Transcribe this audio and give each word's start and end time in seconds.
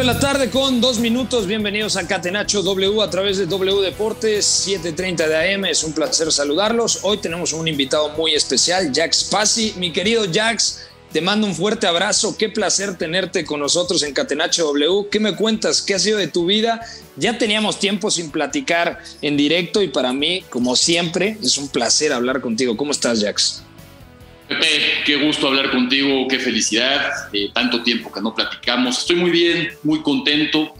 De 0.00 0.06
la 0.06 0.18
tarde 0.18 0.48
con 0.48 0.80
dos 0.80 0.98
minutos. 0.98 1.46
Bienvenidos 1.46 1.98
a 1.98 2.08
Catenacho 2.08 2.62
W 2.62 3.02
a 3.02 3.10
través 3.10 3.36
de 3.36 3.44
W 3.44 3.82
Deportes 3.82 4.46
7:30 4.66 5.28
de 5.28 5.54
AM. 5.54 5.66
Es 5.66 5.84
un 5.84 5.92
placer 5.92 6.32
saludarlos. 6.32 7.00
Hoy 7.02 7.18
tenemos 7.18 7.52
un 7.52 7.68
invitado 7.68 8.08
muy 8.16 8.34
especial, 8.34 8.92
Jax 8.94 9.24
Pasi. 9.24 9.74
Mi 9.76 9.92
querido 9.92 10.24
Jax, 10.32 10.86
te 11.12 11.20
mando 11.20 11.46
un 11.46 11.54
fuerte 11.54 11.86
abrazo. 11.86 12.34
Qué 12.38 12.48
placer 12.48 12.96
tenerte 12.96 13.44
con 13.44 13.60
nosotros 13.60 14.02
en 14.02 14.14
Catenacho 14.14 14.64
W. 14.64 15.08
¿Qué 15.10 15.20
me 15.20 15.36
cuentas? 15.36 15.82
¿Qué 15.82 15.92
ha 15.92 15.98
sido 15.98 16.16
de 16.16 16.28
tu 16.28 16.46
vida? 16.46 16.80
Ya 17.16 17.36
teníamos 17.36 17.78
tiempo 17.78 18.10
sin 18.10 18.30
platicar 18.30 19.00
en 19.20 19.36
directo 19.36 19.82
y 19.82 19.88
para 19.88 20.14
mí, 20.14 20.42
como 20.48 20.76
siempre, 20.76 21.36
es 21.42 21.58
un 21.58 21.68
placer 21.68 22.14
hablar 22.14 22.40
contigo. 22.40 22.74
¿Cómo 22.74 22.92
estás, 22.92 23.22
Jax? 23.22 23.64
Pepe, 24.50 25.04
qué 25.06 25.14
gusto 25.14 25.46
hablar 25.46 25.70
contigo, 25.70 26.26
qué 26.26 26.40
felicidad, 26.40 27.12
eh, 27.32 27.50
tanto 27.54 27.84
tiempo 27.84 28.10
que 28.10 28.20
no 28.20 28.34
platicamos. 28.34 28.98
Estoy 28.98 29.14
muy 29.14 29.30
bien, 29.30 29.70
muy 29.84 30.02
contento. 30.02 30.74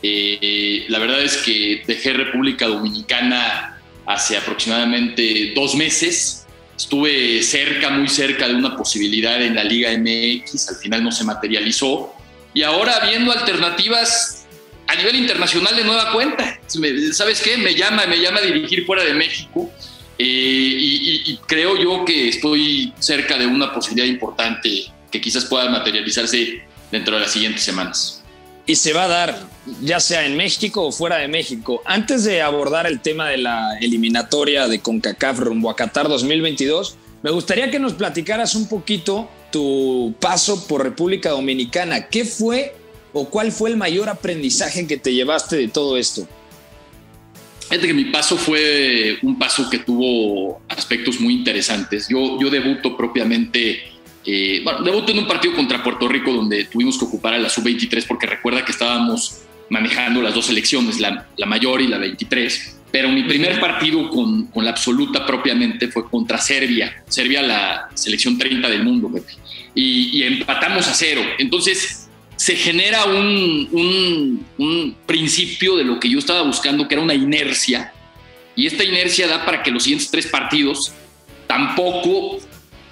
Eh, 0.00 0.84
la 0.88 1.00
verdad 1.00 1.20
es 1.20 1.38
que 1.38 1.82
dejé 1.88 2.12
República 2.12 2.68
Dominicana 2.68 3.80
hace 4.06 4.36
aproximadamente 4.36 5.52
dos 5.56 5.74
meses. 5.74 6.46
Estuve 6.76 7.42
cerca, 7.42 7.90
muy 7.90 8.08
cerca 8.08 8.46
de 8.46 8.54
una 8.54 8.76
posibilidad 8.76 9.42
en 9.42 9.56
la 9.56 9.64
Liga 9.64 9.90
MX, 9.98 10.68
al 10.68 10.76
final 10.76 11.02
no 11.02 11.10
se 11.10 11.24
materializó. 11.24 12.14
Y 12.54 12.62
ahora 12.62 13.00
viendo 13.10 13.32
alternativas 13.32 14.46
a 14.86 14.94
nivel 14.94 15.16
internacional 15.16 15.74
de 15.74 15.82
nueva 15.82 16.12
cuenta. 16.12 16.60
¿Sabes 17.10 17.40
qué? 17.40 17.56
Me 17.56 17.74
llama, 17.74 18.06
me 18.06 18.20
llama 18.20 18.38
a 18.38 18.42
dirigir 18.42 18.86
fuera 18.86 19.02
de 19.02 19.14
México 19.14 19.68
eh, 20.18 20.24
y, 20.24 21.38
creo 21.46 21.76
yo 21.76 22.04
que 22.04 22.28
estoy 22.28 22.92
cerca 22.98 23.36
de 23.36 23.46
una 23.46 23.72
posibilidad 23.72 24.08
importante 24.08 24.86
que 25.10 25.20
quizás 25.20 25.44
pueda 25.44 25.68
materializarse 25.68 26.62
dentro 26.90 27.14
de 27.14 27.22
las 27.22 27.32
siguientes 27.32 27.62
semanas. 27.62 28.22
Y 28.66 28.76
se 28.76 28.92
va 28.92 29.04
a 29.04 29.08
dar, 29.08 29.48
ya 29.82 30.00
sea 30.00 30.26
en 30.26 30.36
México 30.36 30.86
o 30.86 30.92
fuera 30.92 31.18
de 31.18 31.28
México. 31.28 31.82
Antes 31.84 32.24
de 32.24 32.42
abordar 32.42 32.86
el 32.86 33.00
tema 33.00 33.28
de 33.28 33.38
la 33.38 33.78
eliminatoria 33.80 34.66
de 34.66 34.80
CONCACAF 34.80 35.38
rumbo 35.38 35.70
a 35.70 35.76
Qatar 35.76 36.08
2022, 36.08 36.96
me 37.22 37.30
gustaría 37.30 37.70
que 37.70 37.78
nos 37.78 37.94
platicaras 37.94 38.54
un 38.54 38.68
poquito 38.68 39.28
tu 39.52 40.14
paso 40.20 40.66
por 40.66 40.82
República 40.82 41.30
Dominicana. 41.30 42.08
¿Qué 42.08 42.24
fue 42.24 42.74
o 43.12 43.28
cuál 43.28 43.52
fue 43.52 43.70
el 43.70 43.76
mayor 43.76 44.08
aprendizaje 44.08 44.86
que 44.86 44.96
te 44.96 45.14
llevaste 45.14 45.56
de 45.56 45.68
todo 45.68 45.96
esto? 45.96 46.26
Fíjate 47.68 47.88
que 47.88 47.94
mi 47.94 48.04
paso 48.06 48.36
fue 48.36 49.18
un 49.22 49.38
paso 49.38 49.68
que 49.68 49.80
tuvo 49.80 50.62
aspectos 50.68 51.20
muy 51.20 51.34
interesantes. 51.34 52.08
Yo, 52.08 52.38
yo 52.40 52.48
debuto 52.48 52.96
propiamente, 52.96 53.82
eh, 54.24 54.60
bueno, 54.62 54.82
debuto 54.82 55.10
en 55.10 55.18
un 55.18 55.26
partido 55.26 55.54
contra 55.54 55.82
Puerto 55.82 56.06
Rico 56.06 56.32
donde 56.32 56.64
tuvimos 56.66 56.96
que 56.96 57.04
ocupar 57.04 57.34
a 57.34 57.38
la 57.38 57.48
sub-23 57.48 58.06
porque 58.06 58.26
recuerda 58.26 58.64
que 58.64 58.70
estábamos 58.70 59.42
manejando 59.68 60.22
las 60.22 60.32
dos 60.32 60.46
selecciones, 60.46 61.00
la, 61.00 61.26
la 61.36 61.46
mayor 61.46 61.80
y 61.80 61.88
la 61.88 61.98
23. 61.98 62.78
Pero 62.92 63.08
mi 63.08 63.24
primer 63.24 63.58
partido 63.58 64.08
con, 64.10 64.46
con, 64.46 64.64
la 64.64 64.70
absoluta 64.70 65.26
propiamente 65.26 65.88
fue 65.88 66.08
contra 66.08 66.38
Serbia. 66.38 67.02
Serbia, 67.08 67.42
la 67.42 67.88
selección 67.94 68.38
30 68.38 68.68
del 68.70 68.84
mundo, 68.84 69.10
Y, 69.74 70.18
y 70.18 70.22
empatamos 70.22 70.86
a 70.86 70.94
cero. 70.94 71.20
Entonces, 71.38 72.05
se 72.36 72.54
genera 72.54 73.04
un, 73.06 74.44
principio 75.06 75.76
de 75.76 75.84
lo 75.84 75.98
que 75.98 76.10
yo 76.10 76.18
estaba 76.18 76.42
buscando, 76.42 76.86
que 76.86 76.94
era 76.94 77.02
una 77.02 77.14
inercia, 77.14 77.92
y 78.54 78.66
esta 78.66 78.84
inercia 78.84 79.26
da 79.26 79.44
para 79.44 79.62
que 79.62 79.70
los 79.70 79.82
siguientes 79.82 80.10
tres 80.10 80.26
partidos 80.26 80.92
tampoco 81.46 82.38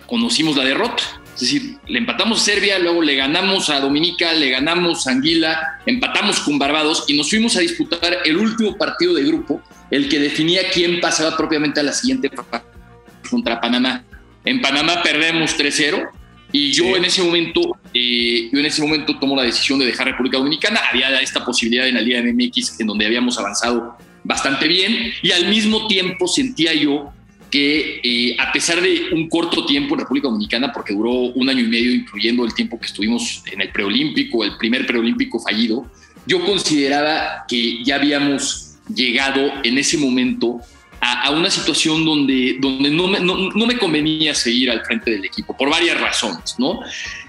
conocimos 0.07 0.57
la 0.57 0.65
derrota. 0.65 1.03
Es 1.35 1.41
decir, 1.41 1.79
le 1.89 1.99
empatamos 1.99 2.41
a 2.41 2.45
Serbia, 2.45 2.79
luego 2.79 3.03
le 3.03 3.17
ganamos 3.17 3.69
a 3.69 3.81
Dominica, 3.81 4.33
le 4.35 4.51
ganamos 4.51 5.07
a 5.07 5.13
Anguila, 5.13 5.81
empatamos 5.85 6.39
con 6.41 6.59
Barbados 6.59 7.05
y 7.09 7.17
nos 7.17 7.29
fuimos 7.31 7.57
a 7.57 7.61
disputar 7.61 8.19
el 8.25 8.37
último 8.37 8.77
partido 8.77 9.15
de 9.15 9.25
grupo, 9.25 9.61
el 9.91 10.09
que 10.09 10.21
definía 10.21 10.71
quién 10.73 11.01
pasaba 11.01 11.37
propiamente 11.37 11.81
a 11.81 11.83
la 11.83 11.93
siguiente 11.93 12.31
contra 13.29 13.61
Panamá. 13.61 14.05
En 14.45 14.61
Panamá 14.61 15.03
perdemos 15.03 15.59
3-0 15.59 16.09
y 16.57 16.71
yo 16.71 16.97
en 16.97 17.05
ese 17.05 17.21
momento, 17.21 17.77
eh, 17.93 18.49
yo 18.53 18.61
en 18.61 18.67
ese 18.67 18.81
momento 18.81 19.19
tomo 19.19 19.35
la 19.35 19.43
decisión 19.43 19.77
de 19.81 19.87
dejar 19.87 20.07
República 20.07 20.39
Dominicana. 20.39 20.83
Había 20.89 21.21
esta 21.21 21.45
posibilidad 21.45 21.89
en 21.89 21.97
la 21.97 22.01
Liga 22.01 22.23
MX 22.23 22.79
en 22.79 22.87
donde 22.87 23.05
habíamos 23.05 23.37
avanzado 23.41 23.99
bastante 24.23 24.69
bien 24.69 25.13
y 25.21 25.33
al 25.33 25.49
mismo 25.49 25.89
tiempo 25.89 26.29
sentía 26.29 26.73
yo 26.73 27.11
que 27.51 28.01
eh, 28.05 28.37
a 28.39 28.53
pesar 28.53 28.81
de 28.81 29.07
un 29.11 29.29
corto 29.29 29.67
tiempo 29.67 29.95
en 29.95 30.03
República 30.03 30.29
Dominicana, 30.29 30.73
porque 30.73 30.95
duró 30.95 31.11
un 31.11 31.49
año 31.49 31.65
y 31.65 31.67
medio, 31.67 31.93
incluyendo 31.93 32.45
el 32.45 32.55
tiempo 32.55 32.79
que 32.79 32.87
estuvimos 32.87 33.43
en 33.51 33.61
el 33.61 33.71
preolímpico, 33.71 34.45
el 34.45 34.57
primer 34.57 34.87
preolímpico 34.87 35.41
fallido, 35.41 35.91
yo 36.25 36.45
consideraba 36.47 37.47
que 37.49 37.83
ya 37.83 37.97
habíamos 37.97 38.77
llegado 38.95 39.51
en 39.65 39.77
ese 39.77 39.99
momento 39.99 40.61
a, 41.05 41.31
una 41.31 41.51
situación 41.51 42.05
donde, 42.05 42.57
donde 42.61 42.91
no, 42.91 43.07
me, 43.07 43.21
no, 43.21 43.67
me 43.67 43.77
convenía 43.77 44.35
seguir 44.35 44.71
al 44.71 44.85
frente 44.85 45.11
del 45.11 45.25
equipo, 45.25 45.55
por 45.57 45.69
varias 45.69 46.01
razones, 46.01 46.55
¿no? 46.59 46.81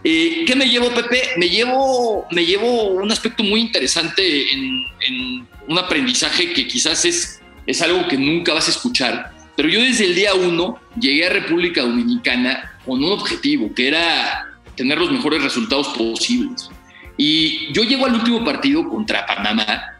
Eh, 0.03 0.45
¿Qué 0.47 0.55
me 0.55 0.69
llevo, 0.69 0.89
Pepe? 0.91 1.21
Me 1.37 1.49
llevo, 1.49 2.25
me 2.31 2.45
llevo 2.45 2.83
un 2.83 3.11
aspecto 3.11 3.43
muy 3.43 3.59
interesante 3.59 4.53
en, 4.53 4.85
en, 5.01 5.47
un 5.67 5.79
aprendizaje 5.79 6.53
que 6.53 6.67
quizás 6.67 7.05
es, 7.05 7.41
es 7.65 7.81
algo 7.81 8.07
que 8.07 8.17
nunca 8.17 8.53
vas 8.53 8.67
a 8.67 8.71
escuchar, 8.71 9.31
pero 9.57 9.67
yo 9.67 9.81
desde 9.81 10.05
el 10.05 10.15
día 10.15 10.35
uno 10.35 10.79
llegué 10.99 11.25
a 11.25 11.29
República 11.29 11.81
Dominicana 11.81 12.79
con 12.85 13.03
un 13.03 13.11
objetivo, 13.11 13.73
que 13.73 13.87
era 13.87 14.45
tener 14.75 14.99
los 14.99 15.11
mejores 15.11 15.41
resultados 15.41 15.87
posibles. 15.89 16.69
Y 17.17 17.73
yo 17.73 17.83
llego 17.83 18.05
al 18.05 18.13
último 18.13 18.43
partido 18.45 18.87
contra 18.87 19.25
Panamá 19.25 19.95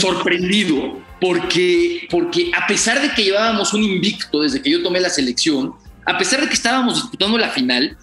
sorprendido 0.00 1.02
porque, 1.20 2.06
porque 2.10 2.50
a 2.54 2.66
pesar 2.66 3.00
de 3.00 3.10
que 3.14 3.24
llevábamos 3.24 3.72
un 3.72 3.82
invicto 3.82 4.42
desde 4.42 4.60
que 4.60 4.70
yo 4.70 4.82
tomé 4.82 5.00
la 5.00 5.10
selección, 5.10 5.72
a 6.04 6.18
pesar 6.18 6.40
de 6.40 6.48
que 6.48 6.54
estábamos 6.54 6.94
disputando 6.94 7.38
la 7.38 7.50
final, 7.50 7.96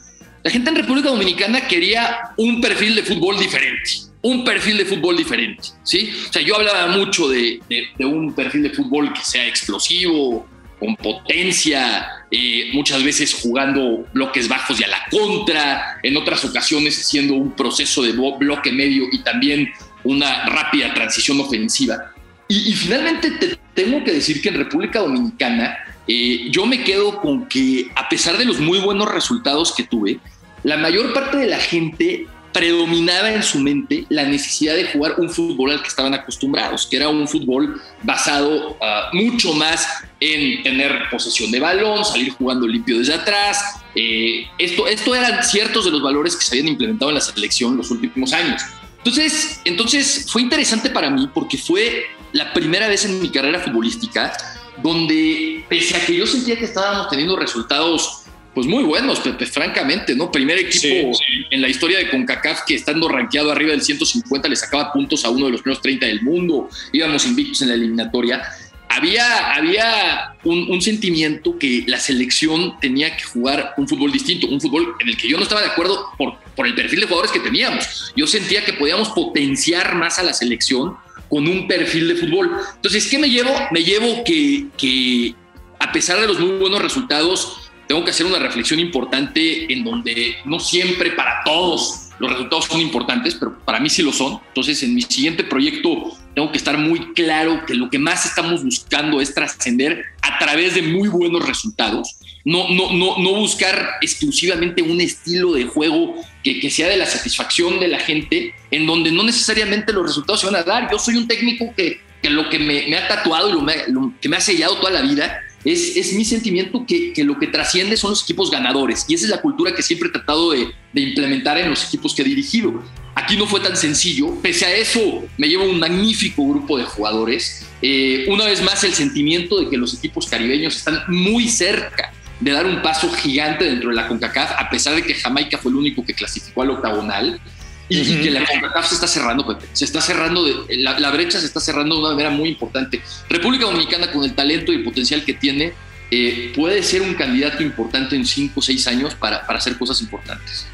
la 0.44 0.52
gente 0.52 0.70
en 0.70 0.76
República 0.76 1.10
Dominicana 1.10 1.68
quería 1.68 2.34
un 2.38 2.60
perfil 2.60 2.96
de 2.96 3.04
fútbol 3.04 3.40
diferente, 3.40 3.92
un 4.22 4.44
perfil 4.44 4.78
de 4.78 4.86
fútbol 4.86 5.16
diferente, 5.16 5.70
¿sí? 5.84 6.12
O 6.30 6.34
sea, 6.34 6.42
yo 6.42 6.56
hablaba 6.56 6.88
mucho 6.88 7.30
de, 7.30 7.60
de, 7.70 8.06
un 8.06 8.34
perfil 8.34 8.64
de 8.64 8.70
fútbol 8.72 9.14
que 9.14 9.24
sea 9.24 9.48
explosivo, 9.48 10.46
con 10.80 10.98
potencia, 10.98 12.10
eh, 12.30 12.72
muchas 12.74 13.02
veces 13.06 13.34
jugando 13.34 14.06
bloques 14.14 14.50
bajos 14.50 14.82
y 14.82 14.84
a 14.84 14.88
la 14.88 15.00
contra, 15.10 16.00
en 16.04 16.18
otras 16.18 16.44
ocasiones 16.44 17.00
haciendo 17.00 17.36
un 17.36 17.54
proceso 17.54 18.04
de 18.04 18.12
bloque 18.12 18.72
medio 18.74 19.06
y 19.10 19.20
también 19.24 19.72
una 20.04 20.46
rápida 20.46 20.94
transición 20.94 21.40
ofensiva. 21.40 22.13
Y, 22.54 22.74
finalmente 22.74 23.32
te 23.32 23.58
tengo 23.74 24.04
que 24.04 24.12
decir 24.12 24.40
que 24.40 24.50
en 24.50 24.56
República 24.56 25.00
Dominicana 25.00 25.76
eh, 26.08 26.48
yo 26.52 26.68
me 26.68 26.84
quedo 26.84 27.20
con 27.20 27.48
que 27.48 27.90
a 27.96 28.08
pesar 28.08 28.38
de 28.38 28.46
los 28.46 28.60
muy 28.60 28.78
buenos 28.78 29.12
resultados 29.12 29.74
que 29.76 29.84
tuve, 29.84 30.20
la 30.62 30.78
mayor 30.78 31.14
parte 31.14 31.38
de 31.38 31.48
la 31.48 31.58
gente 31.58 32.28
predominaba 32.54 33.34
en 33.34 33.42
su 33.42 33.60
mente 33.60 34.06
la 34.10 34.26
necesidad 34.26 34.76
de 34.76 34.86
jugar 34.86 35.16
un 35.18 35.32
fútbol 35.32 35.72
al 35.72 35.82
que 35.82 35.88
estaban 35.88 36.14
acostumbrados, 36.14 36.86
que 36.86 36.98
era 36.98 37.10
un 37.10 37.28
fútbol 37.28 37.82
basado 38.04 38.78
ah, 38.80 39.10
mucho 39.14 39.54
más 39.54 39.88
en 40.20 40.62
tener 40.62 41.10
posesión 41.10 41.50
de 41.50 41.60
balón, 41.60 42.06
salir 42.06 42.30
jugando 42.34 42.68
limpio 42.68 43.00
desde 43.00 43.16
atrás. 43.16 43.82
Eh, 43.96 44.46
esto, 44.60 44.88
esto 44.88 45.16
eran 45.16 45.44
ciertos 45.44 45.86
de 45.86 45.92
los 45.92 46.04
valores 46.04 46.36
que 46.36 46.46
se 46.46 46.54
habían 46.54 46.68
implementado 46.68 47.10
en 47.10 47.16
la 47.16 47.22
selección 47.22 47.76
los 47.76 47.90
últimos 47.90 48.32
años. 48.32 48.62
Entonces, 49.00 49.60
entonces 49.66 50.28
fue 50.32 50.44
interesante 50.44 50.92
para 50.92 51.10
mí 51.10 51.28
porque 51.34 51.58
fue 51.58 52.06
la 52.34 52.54
primera 52.54 52.88
vez 52.88 53.06
en 53.06 53.22
mi 53.22 53.30
carrera 53.30 53.60
futbolística 53.60 54.34
donde, 54.82 55.64
pese 55.70 55.96
a 55.96 56.06
que 56.06 56.16
yo 56.16 56.26
sentía 56.26 56.58
que 56.58 56.66
estábamos 56.66 57.10
teniendo 57.10 57.36
resultados 57.36 58.20
pues 58.54 58.68
muy 58.68 58.84
buenos, 58.84 59.20
Pepe, 59.20 59.48
francamente, 59.48 60.16
¿no? 60.16 60.32
Primer 60.32 60.60
equipo 60.60 61.12
en 61.50 61.62
la 61.62 61.68
historia 61.68 61.98
de 61.98 62.10
CONCACAF 62.10 62.62
que 62.68 62.76
estando 62.76 63.10
rankeado 63.10 63.52
arriba 63.52 63.72
del 63.72 63.82
150 63.82 64.48
le 64.48 64.56
sacaba 64.56 64.94
puntos 64.94 65.26
a 65.26 65.30
uno 65.30 65.48
de 65.48 65.54
los 65.54 65.62
primeros 65.62 65.82
30 65.82 66.06
del 66.06 66.22
mundo, 66.22 66.70
íbamos 66.92 67.26
invictos 67.26 67.64
en 67.64 67.70
la 67.70 67.74
eliminatoria. 67.74 68.44
Había, 68.90 69.54
había 69.56 70.36
un, 70.44 70.80
sentimiento 70.84 71.58
que 71.58 71.84
la 71.88 72.00
selección 72.00 72.80
tenía 72.80 73.18
que 73.18 73.24
jugar 73.24 73.74
un 73.76 73.88
fútbol 73.88 74.12
distinto, 74.12 74.46
un 74.46 74.62
fútbol 74.62 74.94
en 75.00 75.10
el 75.10 75.18
que 75.18 75.28
yo 75.28 75.38
no 75.38 75.44
estaba 75.44 75.62
de 75.62 75.68
acuerdo 75.68 76.10
por, 76.16 76.38
por 76.56 76.68
el 76.68 76.76
perfil 76.76 77.00
de 77.00 77.08
jugadores 77.08 77.32
que 77.32 77.40
teníamos. 77.40 78.14
Yo 78.16 78.28
sentía 78.28 78.64
que 78.64 78.74
podíamos 78.74 79.10
potenciar 79.10 79.96
más 79.96 80.20
a 80.20 80.24
la 80.24 80.34
selección 80.34 80.96
con 81.34 81.48
un 81.48 81.68
perfil 81.68 82.10
de 82.10 82.16
fútbol. 82.16 82.52
Entonces, 82.76 83.08
¿qué 83.08 83.18
me 83.18 83.28
llevo? 83.28 83.50
Me 83.72 83.84
llevo 83.84 84.24
que, 84.24 84.68
que 84.78 85.34
a 85.80 85.92
pesar 85.92 86.22
de 86.22 86.28
los 86.28 86.40
muy 86.40 86.60
buenos 86.60 86.80
resultados, 86.80 87.72
tengo 87.88 88.04
que 88.06 88.12
hacer 88.12 88.28
una 88.28 88.38
reflexión 88.38 88.80
importante 88.80 89.74
en 89.74 89.84
donde 89.84 90.36
no 90.46 90.60
siempre 90.60 91.10
para 91.14 91.44
todos 91.44 92.10
los 92.20 92.30
resultados 92.30 92.66
son 92.66 92.82
importantes, 92.82 93.34
pero 93.34 93.58
para 93.66 93.80
mí 93.80 93.90
sí 93.90 94.04
lo 94.04 94.14
son. 94.14 94.42
Entonces, 94.50 94.84
en 94.84 94.94
mi 94.94 95.02
siguiente 95.02 95.44
proyecto 95.44 96.16
tengo 96.36 96.52
que 96.52 96.60
estar 96.60 96.78
muy 96.78 97.14
claro 97.14 97.66
que 97.66 97.74
lo 97.74 97.90
que 97.90 97.98
más 97.98 98.28
estamos 98.28 98.64
buscando 98.64 99.20
es 99.20 99.34
trascender 99.34 100.06
a 100.22 100.38
través 100.38 100.76
de 100.76 100.84
muy 100.84 101.10
buenos 101.10 101.48
resultados. 101.48 102.16
No, 102.46 102.70
no, 102.70 102.92
no, 102.92 103.18
no 103.20 103.34
buscar 103.36 103.92
exclusivamente 104.02 104.82
un 104.82 105.00
estilo 105.00 105.54
de 105.54 105.64
juego 105.64 106.16
que, 106.44 106.60
que, 106.60 106.70
sea 106.70 106.90
de 106.90 106.98
la 106.98 107.06
satisfacción 107.06 107.80
de 107.80 107.88
la 107.88 108.00
gente, 108.00 108.54
en 108.70 108.86
donde 108.86 109.12
no 109.12 109.24
necesariamente 109.24 109.94
los 109.94 110.08
resultados 110.08 110.42
se 110.42 110.48
van 110.48 110.58
a 110.58 110.64
dar. 110.64 110.92
Yo 110.92 111.00
soy 111.00 111.16
un 111.16 111.26
técnico 111.26 111.74
que, 111.76 112.02
que 112.24 112.30
lo 112.30 112.50
que 112.50 112.58
me, 112.58 112.96
ha 112.96 113.08
tatuado 113.08 113.50
y 113.50 113.92
lo, 113.92 114.14
que 114.20 114.30
me 114.30 114.38
ha 114.38 114.42
sellado 114.42 114.78
toda 114.78 114.92
la 114.92 115.02
vida 115.02 115.42
es, 115.66 116.14
mi 116.14 116.24
sentimiento 116.24 116.86
que, 116.88 117.14
lo 117.24 117.38
que 117.38 117.48
trasciende 117.48 117.98
son 117.98 118.12
los 118.12 118.24
equipos 118.24 118.50
ganadores 118.50 119.06
y 119.08 119.14
esa 119.14 119.26
es 119.26 119.30
la 119.30 119.42
cultura 119.42 119.76
que 119.76 119.84
siempre 119.84 120.08
he 120.08 120.12
tratado 120.12 120.52
de, 120.52 120.74
implementar 120.96 121.58
en 121.58 121.70
los 121.70 121.86
equipos 121.86 122.16
que 122.16 122.22
he 122.22 122.26
dirigido. 122.26 122.82
Aquí 123.16 123.36
no 123.36 123.46
fue 123.46 123.60
tan 123.60 123.76
sencillo, 123.76 124.42
pese 124.42 124.66
a 124.66 124.76
eso 124.76 125.24
me 125.38 125.48
llevo 125.48 125.66
un 125.66 125.80
magnífico 125.80 126.48
grupo 126.48 126.78
de 126.78 126.86
jugadores. 126.86 127.68
Eh, 127.82 128.26
una 128.30 128.46
vez 128.46 128.64
más 128.64 128.84
el 128.86 128.94
sentimiento 128.94 129.60
de 129.60 129.70
que 129.70 129.78
los 129.78 129.94
equipos 129.94 130.26
caribeños 130.28 130.78
están 130.78 131.04
muy 131.10 131.50
cerca 131.50 132.13
de 132.44 132.52
dar 132.52 132.66
un 132.66 132.82
paso 132.82 133.10
gigante 133.10 133.64
dentro 133.64 133.90
de 133.90 133.96
la 133.96 134.08
CONCACAF, 134.08 134.52
a 134.60 134.70
pesar 134.70 134.96
de 134.96 135.04
que 135.04 135.16
Jamaica 135.16 135.58
fue 135.58 135.72
el 135.72 135.78
único 135.78 136.06
que 136.06 136.14
clasificó 136.14 136.64
al 136.64 136.72
octagonal 136.72 137.40
y, 137.88 138.22
que 138.22 138.32
la 138.32 138.46
CONCACAF 138.46 138.86
se 138.86 138.96
está 138.96 139.08
cerrando, 139.08 139.48
Pepe. 139.48 139.66
Se 139.72 139.86
está 139.86 140.02
cerrando, 140.02 140.44
de, 140.44 140.78
la, 140.78 141.10
brecha 141.12 141.40
se 141.40 141.46
está 141.46 141.62
cerrando 141.62 141.96
de 141.96 142.02
una 142.02 142.12
manera 142.12 142.30
muy 142.32 142.50
importante. 142.50 143.02
República 143.30 143.66
Dominicana, 143.66 144.12
con 144.12 144.26
el 144.26 144.36
talento 144.36 144.74
y 144.74 144.76
el 144.76 144.84
potencial 144.84 145.24
que 145.24 145.34
tiene, 145.34 145.74
eh, 146.12 146.52
puede 146.54 146.84
ser 146.84 147.02
un 147.02 147.14
candidato 147.14 147.64
importante 147.64 148.16
en 148.18 148.26
cinco 148.26 148.60
o 148.60 148.64
seis 148.64 148.88
años 148.88 149.16
para, 149.16 149.48
para, 149.48 149.60
hacer 149.60 149.78
cosas 149.78 150.02
importantes. 150.02 150.68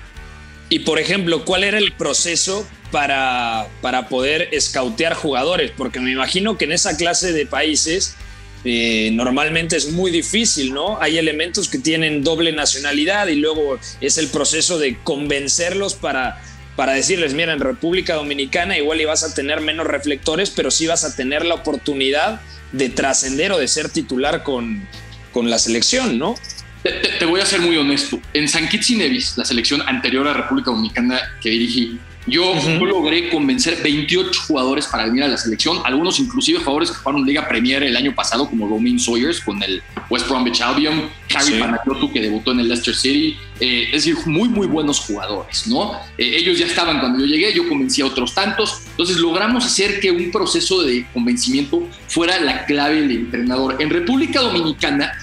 Y 0.70 0.80
por 0.80 0.98
ejemplo, 0.98 1.46
¿cuál 1.46 1.64
era 1.64 1.78
el 1.78 1.92
proceso 1.92 2.68
para, 2.92 3.68
para 3.82 4.08
poder 4.10 4.50
escautear 4.52 5.14
jugadores? 5.14 5.72
Porque 5.78 6.00
me 6.00 6.12
imagino 6.12 6.58
que 6.58 6.66
en 6.66 6.72
esa 6.72 6.98
clase 6.98 7.32
de 7.32 7.46
países 7.46 8.16
eh, 8.64 9.12
normalmente 9.14 9.78
es 9.78 9.92
muy 9.92 10.12
difícil, 10.12 10.74
¿no? 10.74 11.02
Hay 11.02 11.18
elementos 11.18 11.70
que 11.70 11.78
tienen 11.78 12.24
doble 12.24 12.52
nacionalidad 12.52 13.28
y 13.28 13.36
luego 13.36 13.80
es 14.02 14.18
el 14.18 14.28
proceso 14.28 14.80
de 14.80 14.98
convencerlos 15.04 15.96
para 15.96 16.42
para 16.80 16.94
decirles, 16.94 17.34
mira, 17.34 17.52
en 17.52 17.60
República 17.60 18.14
Dominicana 18.14 18.78
igual 18.78 19.02
ibas 19.02 19.26
a 19.26 19.34
tener 19.34 19.60
menos 19.60 19.86
reflectores, 19.86 20.50
pero 20.50 20.72
sí 20.72 20.88
vas 20.88 21.04
a 21.04 21.14
tener 21.14 21.44
la 21.44 21.56
oportunidad 21.56 22.40
de 22.72 22.88
trascender 22.88 23.52
o 23.52 23.58
de 23.58 23.68
ser 23.68 23.90
titular 23.90 24.44
con, 24.44 24.88
con 25.34 25.50
la 25.50 25.60
selección, 25.60 26.18
¿no? 26.18 26.36
Te, 26.84 27.26
voy 27.26 27.42
a 27.42 27.46
ser 27.46 27.60
muy 27.60 27.76
honesto. 27.76 28.22
En 28.34 28.48
San 28.48 28.70
Kitts 28.70 28.92
y 28.92 28.96
Nevis, 28.96 29.38
la 29.38 29.44
selección 29.44 29.82
anterior 29.82 30.26
a 30.26 30.34
República 30.34 30.72
Dominicana 30.72 31.20
que 31.42 31.50
dirigí, 31.50 32.00
yo, 32.30 32.54
logré 32.80 33.30
convencer 33.30 33.82
28 33.84 34.42
jugadores 34.48 34.88
para 34.88 35.06
venir 35.06 35.24
a 35.24 35.28
la 35.28 35.38
selección, 35.38 35.80
algunos 35.84 36.20
inclusive 36.20 36.60
jugadores 36.60 36.92
que 36.92 36.98
jugaron 36.98 37.26
Liga 37.26 37.48
Premier 37.48 37.84
el 37.84 37.96
año 37.96 38.14
pasado, 38.16 38.48
como 38.50 38.68
Romain 38.68 39.00
Sawyers 39.00 39.42
con 39.42 39.62
el 39.64 39.82
West 40.10 40.28
Bromwich 40.28 40.62
Albion, 40.62 41.10
Harry 41.34 41.54
sí. 41.54 42.10
que 42.14 42.22
debutó 42.22 42.52
en 42.52 42.62
el 42.62 42.68
Leicester 42.68 42.96
City, 42.96 43.38
eh, 43.60 43.86
es 43.88 44.06
decir, 44.06 44.16
muy, 44.26 44.48
muy 44.50 44.68
buenos 44.68 45.00
jugadores, 45.00 45.68
¿no? 45.68 45.94
Eh, 46.18 46.38
ellos 46.38 46.58
ya 46.58 46.66
estaban 46.66 47.00
cuando 47.00 47.20
yo 47.20 47.26
llegué, 47.26 47.54
yo 47.54 47.68
convencí 47.68 48.02
a 48.02 48.06
otros 48.06 48.34
tantos, 48.34 48.84
entonces 48.92 49.18
logramos 49.18 49.66
hacer 49.66 50.00
que 50.00 50.12
un 50.12 50.32
proceso 50.32 50.82
de 50.84 51.06
convencimiento 51.14 51.88
fuera 52.08 52.40
la 52.40 52.66
clave 52.66 53.02
del 53.02 53.12
entrenador. 53.12 53.76
En 53.80 53.90
República 53.90 54.40
Dominicana, 54.40 55.14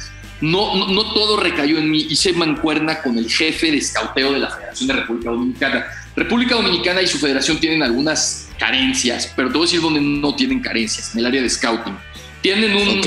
no, 0.40 0.76
no, 0.76 0.88
no, 0.88 1.14
todo 1.14 1.38
recayó 1.38 1.78
en 1.78 1.90
mí. 1.90 2.06
Hice 2.10 2.32
mancuerna 2.32 3.00
con 3.00 3.16
el 3.16 3.30
jefe 3.30 3.70
de 3.70 3.78
escauteo 3.78 4.32
de 4.32 4.38
la 4.40 4.50
Federación 4.50 4.88
de 4.88 4.94
República 4.94 5.30
Dominicana. 5.30 5.86
República 6.16 6.54
Dominicana 6.54 7.02
y 7.02 7.06
su 7.06 7.18
federación 7.18 7.60
tienen 7.60 7.82
algunas 7.82 8.48
carencias, 8.58 9.32
pero 9.36 9.48
te 9.48 9.58
voy 9.58 9.66
a 9.66 9.66
decir 9.66 9.82
dónde 9.82 10.00
no 10.00 10.34
tienen 10.34 10.60
carencias, 10.60 11.12
en 11.12 11.20
el 11.20 11.26
área 11.26 11.42
de 11.42 11.50
scouting. 11.50 11.96
Tienen 12.40 12.74
un, 12.74 13.02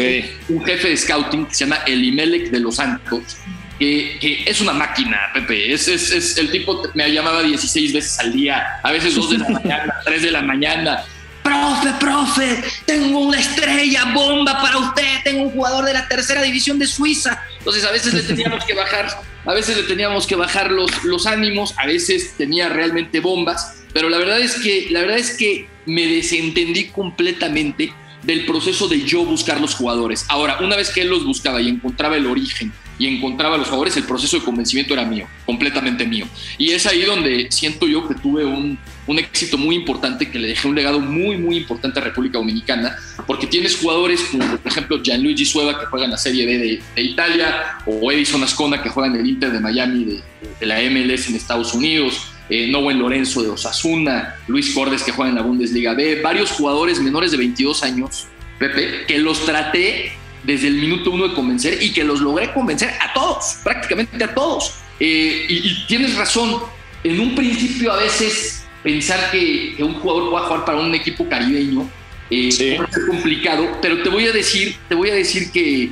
un 0.49 0.65
jefe 0.65 0.89
de 0.89 0.97
scouting 0.97 1.47
que 1.47 1.55
se 1.55 1.65
llama 1.65 1.77
Elimelec 1.87 2.51
de 2.51 2.59
los 2.59 2.75
Santos, 2.75 3.37
que, 3.79 4.43
es 4.45 4.61
una 4.61 4.73
máquina, 4.73 5.17
Pepe. 5.33 5.73
Es, 5.73 5.87
es, 5.87 6.11
es, 6.11 6.37
el 6.37 6.51
tipo 6.51 6.83
me 6.93 7.11
llamaba 7.11 7.41
16 7.41 7.93
veces 7.93 8.19
al 8.19 8.33
día, 8.33 8.79
a 8.83 8.91
veces 8.91 9.15
2 9.15 9.29
de 9.31 9.37
la 9.39 9.49
mañana, 9.59 9.93
3 10.05 10.21
de 10.21 10.31
la 10.31 10.41
mañana. 10.41 11.03
Profe, 11.41 11.93
profe, 11.99 12.63
tengo 12.85 13.19
una 13.19 13.39
estrella 13.39 14.05
bomba 14.13 14.61
para 14.61 14.77
usted, 14.77 15.23
tengo 15.23 15.43
un 15.43 15.51
jugador 15.51 15.85
de 15.85 15.93
la 15.93 16.07
tercera 16.07 16.43
división 16.43 16.77
de 16.77 16.85
Suiza. 16.85 17.41
Entonces 17.57 17.83
a 17.85 17.91
veces 17.91 18.13
le 18.13 18.21
teníamos 18.21 18.63
que 18.65 18.73
bajar 18.73 19.07
a 19.49 19.53
veces 19.55 19.77
le 19.77 19.83
teníamos 19.83 20.27
que 20.27 20.35
bajar 20.35 20.71
los, 20.71 21.03
los 21.05 21.25
ánimos, 21.25 21.73
a 21.79 21.87
veces 21.87 22.35
tenía 22.37 22.69
realmente 22.69 23.19
bombas, 23.19 23.81
pero 23.93 24.07
la 24.07 24.19
verdad 24.19 24.39
es 24.39 24.59
que, 24.59 24.89
la 24.91 25.01
verdad 25.01 25.17
es 25.17 25.35
que 25.35 25.67
me 25.87 26.05
desentendí 26.05 26.89
completamente 26.89 27.91
del 28.21 28.45
proceso 28.45 28.87
de 28.87 29.01
yo 29.01 29.25
buscar 29.25 29.59
los 29.59 29.73
jugadores. 29.73 30.23
Ahora, 30.29 30.59
una 30.61 30.75
vez 30.75 30.91
que 30.91 31.01
él 31.01 31.09
los 31.09 31.25
buscaba 31.25 31.59
y 31.61 31.67
encontraba 31.67 32.15
el 32.15 32.27
origen 32.27 32.71
y 32.99 33.07
encontraba 33.07 33.57
los 33.57 33.65
jugadores, 33.65 33.97
el 33.97 34.03
proceso 34.03 34.37
de 34.37 34.45
convencimiento 34.45 34.93
era 34.93 35.03
mío, 35.03 35.27
completamente 35.47 36.05
mío. 36.05 36.27
Y 36.59 36.69
es 36.69 36.85
ahí 36.85 37.01
donde 37.01 37.47
siento 37.49 37.87
yo 37.87 38.07
que 38.07 38.13
tuve 38.13 38.45
un, 38.45 38.77
un 39.09 39.17
éxito 39.17 39.57
muy 39.57 39.75
importante, 39.75 40.29
que 40.29 40.37
le 40.37 40.49
dejé 40.49 40.67
un 40.67 40.75
legado 40.75 40.99
muy, 40.99 41.35
muy 41.35 41.57
importante 41.57 41.99
a 41.99 42.03
República 42.03 42.37
Dominicana, 42.37 42.95
porque 43.25 43.47
tienes 43.47 43.75
jugadores 43.75 44.21
como, 44.29 44.45
por 44.45 44.71
ejemplo, 44.71 45.01
Gianluigi 45.01 45.45
Sueva, 45.45 45.79
que 45.79 45.87
juega 45.87 46.05
en 46.05 46.11
la 46.11 46.17
Serie 46.17 46.45
B 46.45 46.81
de, 46.95 47.01
Italia, 47.01 47.79
o 47.87 48.11
Edison 48.11 48.43
Ascona, 48.43 48.83
que 48.83 48.89
juega 48.89 49.09
en 49.09 49.15
el 49.15 49.27
Inter 49.27 49.51
de 49.51 49.59
Miami 49.59 50.21
de, 50.59 50.65
la 50.65 50.79
MLS 50.91 51.27
en 51.27 51.35
Estados 51.35 51.73
Unidos, 51.73 52.21
eh, 52.51 52.67
Lorenzo 52.67 53.41
de 53.41 53.49
Osasuna, 53.49 54.35
Luis 54.47 54.75
Cordes 54.75 55.01
que 55.01 55.11
juega 55.11 55.29
en 55.29 55.35
la 55.35 55.41
Bundesliga 55.41 55.95
B, 55.95 56.21
varios 56.21 56.51
jugadores 56.51 56.99
menores 56.99 57.31
de 57.31 57.37
22 57.37 57.81
años, 57.81 58.27
Pepe, 58.59 59.05
que 59.07 59.17
los 59.17 59.43
traté 59.43 60.11
desde 60.43 60.67
el 60.67 60.75
minuto 60.75 61.09
uno 61.09 61.29
de 61.29 61.33
convencer 61.33 61.81
y 61.81 61.91
que 61.93 62.03
los 62.03 62.21
logré 62.21 62.53
convencer 62.53 62.89
a 63.01 63.11
todos, 63.13 63.57
prácticamente 63.63 64.23
a 64.23 64.35
todos. 64.35 64.75
Eh, 64.99 65.45
y, 65.49 65.85
tienes 65.87 66.15
razón, 66.15 66.57
en 67.03 67.19
un 67.19 67.33
principio 67.33 67.91
a 67.91 67.97
veces 67.97 68.58
pensar 68.83 69.31
que, 69.31 69.75
un 69.79 69.95
jugador 69.95 70.29
pueda 70.29 70.45
jugar 70.45 70.65
para 70.65 70.77
un 70.77 70.93
equipo 70.95 71.27
caribeño 71.27 71.89
eh, 72.29 72.75
puede 72.77 72.91
ser 72.91 73.07
complicado, 73.07 73.79
pero 73.81 74.03
te 74.03 74.09
voy 74.09 74.27
a 74.27 74.31
decir, 74.31 74.77
te 74.87 74.95
voy 74.95 75.09
a 75.09 75.15
decir 75.15 75.51
que, 75.51 75.89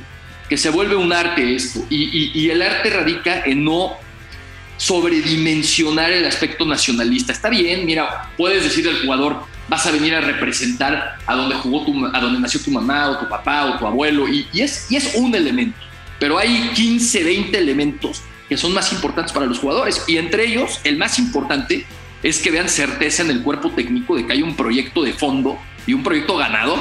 que 0.48 0.56
se 0.56 0.70
vuelve 0.70 0.94
un 0.94 1.12
arte 1.12 1.54
esto 1.54 1.84
y, 1.90 2.30
y 2.32 2.50
el 2.50 2.62
arte 2.62 2.90
radica 2.90 3.42
en 3.44 3.64
no 3.64 3.96
sobredimensionar 4.78 6.12
el 6.12 6.24
aspecto 6.24 6.64
nacionalista. 6.64 7.32
Está 7.32 7.50
bien, 7.50 7.84
mira, 7.84 8.30
puedes 8.36 8.62
decirle 8.62 8.92
al 8.92 9.00
jugador, 9.02 9.42
vas 9.68 9.86
a 9.86 9.90
venir 9.90 10.14
a 10.14 10.20
representar 10.20 11.18
a 11.26 11.34
donde 11.34 11.56
jugó 11.56 11.84
tu, 11.84 12.06
a 12.06 12.20
donde 12.20 12.40
nació 12.40 12.60
tu 12.60 12.70
mamá 12.70 13.10
o 13.10 13.18
tu 13.18 13.28
papá 13.28 13.66
o 13.66 13.78
tu 13.78 13.86
abuelo, 13.86 14.26
y, 14.26 14.46
es, 14.54 14.90
y 14.90 14.96
es 14.96 15.14
un 15.16 15.34
elemento, 15.34 15.78
pero 16.18 16.38
hay 16.38 16.70
15, 16.74 17.22
20 17.22 17.58
elementos 17.58 18.22
que 18.48 18.56
son 18.56 18.72
más 18.72 18.90
importantes 18.92 19.32
para 19.32 19.44
los 19.44 19.58
jugadores, 19.58 20.02
y 20.06 20.16
entre 20.16 20.46
ellos, 20.46 20.80
el 20.84 20.96
más 20.96 21.18
importante 21.18 21.84
es 22.22 22.40
que 22.40 22.50
vean 22.50 22.68
certeza 22.68 23.22
en 23.22 23.30
el 23.30 23.42
cuerpo 23.42 23.70
técnico 23.70 24.16
de 24.16 24.26
que 24.26 24.32
hay 24.32 24.42
un 24.42 24.56
proyecto 24.56 25.02
de 25.02 25.12
fondo 25.12 25.58
y 25.86 25.92
un 25.92 26.02
proyecto 26.02 26.36
ganador. 26.36 26.80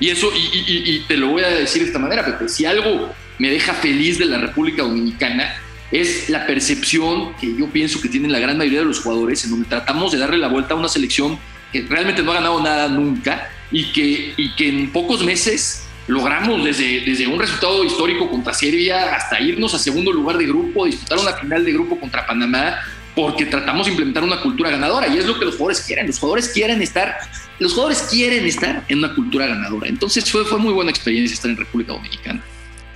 Y 0.00 0.10
eso, 0.10 0.30
y, 0.34 1.04
te 1.06 1.16
lo 1.16 1.28
voy 1.28 1.42
a 1.42 1.48
decir 1.48 1.82
de 1.82 1.88
esta 1.88 1.98
manera, 1.98 2.24
Pepe, 2.24 2.48
si 2.48 2.64
algo 2.64 3.12
me 3.38 3.50
deja 3.50 3.72
feliz 3.74 4.18
de 4.18 4.26
la 4.26 4.38
República 4.38 4.82
Dominicana 4.82 5.54
es 5.92 6.30
la 6.30 6.46
percepción 6.46 7.36
que 7.36 7.54
yo 7.54 7.68
pienso 7.68 8.00
que 8.00 8.08
tienen 8.08 8.32
la 8.32 8.38
gran 8.38 8.56
mayoría 8.56 8.80
de 8.80 8.86
los 8.86 9.00
jugadores, 9.00 9.44
en 9.44 9.50
donde 9.50 9.68
tratamos 9.68 10.10
de 10.10 10.18
darle 10.18 10.38
la 10.38 10.48
vuelta 10.48 10.74
a 10.74 10.76
una 10.76 10.88
selección 10.88 11.38
que 11.70 11.82
realmente 11.82 12.22
no 12.22 12.32
ha 12.32 12.34
ganado 12.34 12.62
nada 12.62 12.88
nunca 12.88 13.50
y 13.70 13.92
que, 13.92 14.34
y 14.36 14.54
que 14.56 14.68
en 14.68 14.90
pocos 14.90 15.22
meses 15.22 15.86
logramos 16.06 16.64
desde, 16.64 17.00
desde 17.00 17.26
un 17.26 17.38
resultado 17.38 17.84
histórico 17.84 18.28
contra 18.30 18.54
Serbia 18.54 19.14
hasta 19.14 19.40
irnos 19.40 19.74
a 19.74 19.78
segundo 19.78 20.12
lugar 20.12 20.38
de 20.38 20.46
grupo, 20.46 20.86
disputar 20.86 21.18
una 21.18 21.34
final 21.34 21.64
de 21.64 21.72
grupo 21.72 22.00
contra 22.00 22.26
Panamá, 22.26 22.78
porque 23.14 23.46
tratamos 23.46 23.86
de 23.86 23.92
implementar 23.92 24.24
una 24.24 24.40
cultura 24.40 24.70
ganadora 24.70 25.08
y 25.08 25.18
es 25.18 25.26
lo 25.26 25.38
que 25.38 25.44
los 25.44 25.56
jugadores 25.56 25.80
quieren. 25.82 26.06
Los 26.06 26.18
jugadores 26.18 26.48
quieren 26.48 26.80
estar, 26.80 27.16
los 27.58 27.72
jugadores 27.72 28.02
quieren 28.10 28.46
estar 28.46 28.84
en 28.88 28.98
una 28.98 29.14
cultura 29.14 29.46
ganadora. 29.46 29.88
Entonces 29.88 30.30
fue, 30.30 30.44
fue 30.44 30.58
muy 30.58 30.72
buena 30.72 30.90
experiencia 30.90 31.34
estar 31.34 31.50
en 31.50 31.56
República 31.56 31.92
Dominicana. 31.92 32.42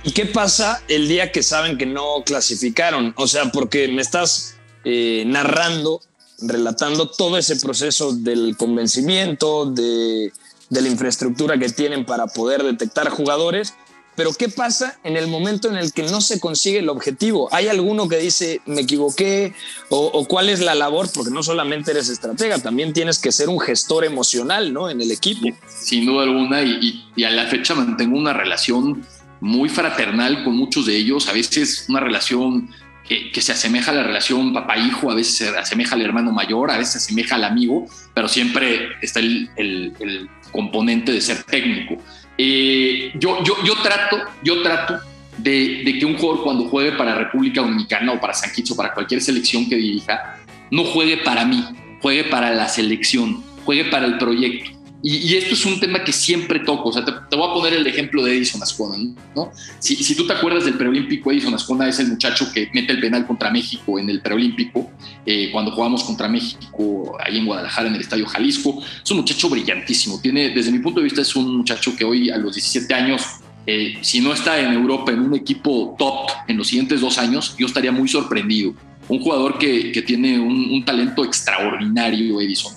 ¿Y 0.03 0.11
qué 0.11 0.25
pasa 0.25 0.81
el 0.87 1.07
día 1.07 1.31
que 1.31 1.43
saben 1.43 1.77
que 1.77 1.85
no 1.85 2.23
clasificaron? 2.25 3.13
O 3.17 3.27
sea, 3.27 3.51
porque 3.51 3.87
me 3.89 4.01
estás 4.01 4.55
eh, 4.85 5.23
narrando, 5.27 6.01
relatando 6.41 7.09
todo 7.09 7.37
ese 7.37 7.57
proceso 7.57 8.13
del 8.13 8.55
convencimiento, 8.57 9.65
de, 9.65 10.31
de 10.69 10.81
la 10.81 10.87
infraestructura 10.87 11.59
que 11.59 11.69
tienen 11.69 12.05
para 12.05 12.27
poder 12.27 12.63
detectar 12.63 13.09
jugadores 13.09 13.73
pero 14.17 14.33
¿qué 14.33 14.49
pasa 14.49 14.97
en 15.03 15.15
el 15.15 15.27
momento 15.27 15.69
en 15.69 15.77
el 15.77 15.93
que 15.93 16.01
no 16.01 16.21
se 16.21 16.39
consigue 16.39 16.79
el 16.79 16.89
objetivo? 16.89 17.49
¿Hay 17.51 17.67
alguno 17.67 18.09
que 18.09 18.17
dice, 18.17 18.61
me 18.65 18.81
equivoqué? 18.81 19.53
¿O, 19.89 20.27
cuál 20.27 20.49
es 20.49 20.59
la 20.59 20.73
labor? 20.73 21.07
Porque 21.13 21.29
no 21.29 21.43
solamente 21.43 21.91
eres 21.91 22.09
estratega, 22.09 22.57
también 22.57 22.93
tienes 22.93 23.19
que 23.19 23.31
ser 23.31 23.47
un 23.47 23.59
gestor 23.59 24.05
emocional 24.05 24.73
¿no? 24.73 24.89
en 24.89 25.01
el 25.01 25.11
equipo. 25.11 25.47
Sin 25.67 26.07
duda 26.07 26.23
alguna, 26.23 26.63
y, 26.63 27.23
a 27.23 27.29
la 27.29 27.45
fecha 27.45 27.75
mantengo 27.75 28.17
una 28.17 28.33
relación 28.33 29.05
muy 29.39 29.69
fraternal 29.69 30.43
con 30.43 30.57
muchos 30.57 30.87
de 30.87 30.97
ellos, 30.97 31.29
a 31.29 31.33
veces 31.33 31.85
una 31.87 31.99
relación 31.99 32.71
que, 33.07 33.39
se 33.39 33.51
asemeja 33.51 33.91
a 33.91 33.93
la 33.93 34.03
relación 34.03 34.51
papá-hijo, 34.51 35.11
a 35.11 35.15
veces 35.15 35.37
se 35.37 35.49
asemeja 35.49 35.93
al 35.93 36.01
hermano 36.01 36.31
mayor, 36.31 36.71
a 36.71 36.79
veces 36.79 36.93
se 36.93 36.97
asemeja 36.97 37.35
al 37.35 37.43
amigo, 37.43 37.85
pero 38.15 38.27
siempre 38.27 38.93
está 38.99 39.19
el, 39.19 39.51
el 39.57 40.27
componente 40.51 41.11
de 41.11 41.21
ser 41.21 41.43
técnico. 41.43 42.01
Eh, 42.37 43.11
yo, 43.15 43.43
yo, 43.43 43.55
yo 43.65 43.73
trato, 43.81 44.17
yo 44.43 44.61
trato 44.61 44.99
de, 45.37 45.95
que 45.99 46.05
un 46.05 46.17
jugador 46.17 46.43
cuando 46.43 46.65
juegue 46.65 46.91
para 46.93 47.15
República 47.15 47.61
Dominicana 47.61 48.13
o 48.13 48.19
para 48.19 48.33
San 48.33 48.51
Kitts 48.51 48.71
o 48.71 48.75
para 48.75 48.93
cualquier 48.93 49.21
selección 49.21 49.67
que 49.67 49.75
dirija, 49.75 50.37
no 50.69 50.83
juegue 50.83 51.17
para 51.17 51.45
mí, 51.45 51.63
juegue 52.01 52.25
para 52.25 52.51
la 52.51 52.67
selección, 52.67 53.43
juegue 53.65 53.85
para 53.85 54.05
el 54.05 54.17
proyecto. 54.17 54.76
Y, 55.09 55.35
esto 55.35 55.53
es 55.53 55.65
un 55.65 55.79
tema 55.79 56.03
que 56.03 56.11
siempre 56.11 56.59
toco. 56.59 56.89
O 56.89 56.91
sea, 56.91 57.05
te, 57.05 57.35
voy 57.37 57.49
a 57.49 57.53
poner 57.53 57.73
el 57.73 57.87
ejemplo 57.87 58.25
de 58.25 58.35
Edison 58.35 58.61
Ascona, 58.61 58.97
¿no? 59.33 59.51
Si, 59.79 60.15
tú 60.15 60.27
te 60.27 60.33
acuerdas 60.33 60.65
del 60.65 60.73
preolímpico, 60.73 61.31
Edison 61.31 61.53
Ascona 61.53 61.87
es 61.87 61.99
el 61.99 62.07
muchacho 62.07 62.51
que 62.51 62.69
mete 62.73 62.91
el 62.91 62.99
penal 62.99 63.25
contra 63.25 63.49
México 63.49 63.97
en 63.97 64.09
el 64.09 64.21
preolímpico, 64.21 64.91
eh, 65.25 65.49
cuando 65.53 65.71
jugamos 65.71 66.03
contra 66.03 66.27
México 66.27 67.17
ahí 67.25 67.37
en 67.37 67.45
Guadalajara, 67.45 67.87
en 67.87 67.95
el 67.95 68.01
Estadio 68.01 68.25
Jalisco. 68.25 68.83
Es 69.01 69.09
un 69.09 69.17
muchacho 69.17 69.49
brillantísimo. 69.49 70.19
Tiene, 70.19 70.49
desde 70.49 70.71
mi 70.71 70.79
punto 70.79 70.99
de 70.99 71.05
vista, 71.05 71.21
es 71.21 71.33
un 71.37 71.55
muchacho 71.55 71.95
que 71.95 72.03
hoy 72.03 72.29
a 72.29 72.37
los 72.37 72.55
17 72.55 72.93
años 72.93 73.21
eh, 73.65 73.97
si 74.01 74.19
no 74.19 74.33
está 74.33 74.59
en 74.59 74.73
Europa 74.73 75.13
en 75.13 75.19
un 75.19 75.35
equipo 75.35 75.95
top 75.97 76.29
en 76.49 76.57
los 76.57 76.67
siguientes 76.67 76.99
dos 76.99 77.17
años, 77.17 77.55
yo 77.57 77.65
estaría 77.65 77.93
muy 77.93 78.09
sorprendido. 78.09 78.73
Un 79.07 79.19
jugador 79.19 79.57
que, 79.57 80.03
tiene 80.05 80.37
un, 80.37 80.83
talento 80.83 81.23
extraordinario, 81.23 82.41
Edison. 82.41 82.73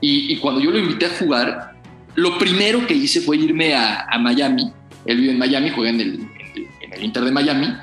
Y, 0.00 0.36
cuando 0.38 0.60
yo 0.60 0.70
lo 0.70 0.78
invité 0.78 1.06
a 1.06 1.10
jugar, 1.10 1.71
lo 2.14 2.38
primero 2.38 2.86
que 2.86 2.94
hice 2.94 3.20
fue 3.20 3.36
irme 3.36 3.74
a, 3.74 4.06
Miami. 4.18 4.70
Él 5.04 5.16
vive 5.18 5.32
en 5.32 5.38
Miami, 5.38 5.70
juega 5.70 5.90
en 5.90 6.00
el, 6.00 6.28
en 6.80 6.92
el 6.92 7.04
Inter 7.04 7.24
de 7.24 7.32
Miami. 7.32 7.74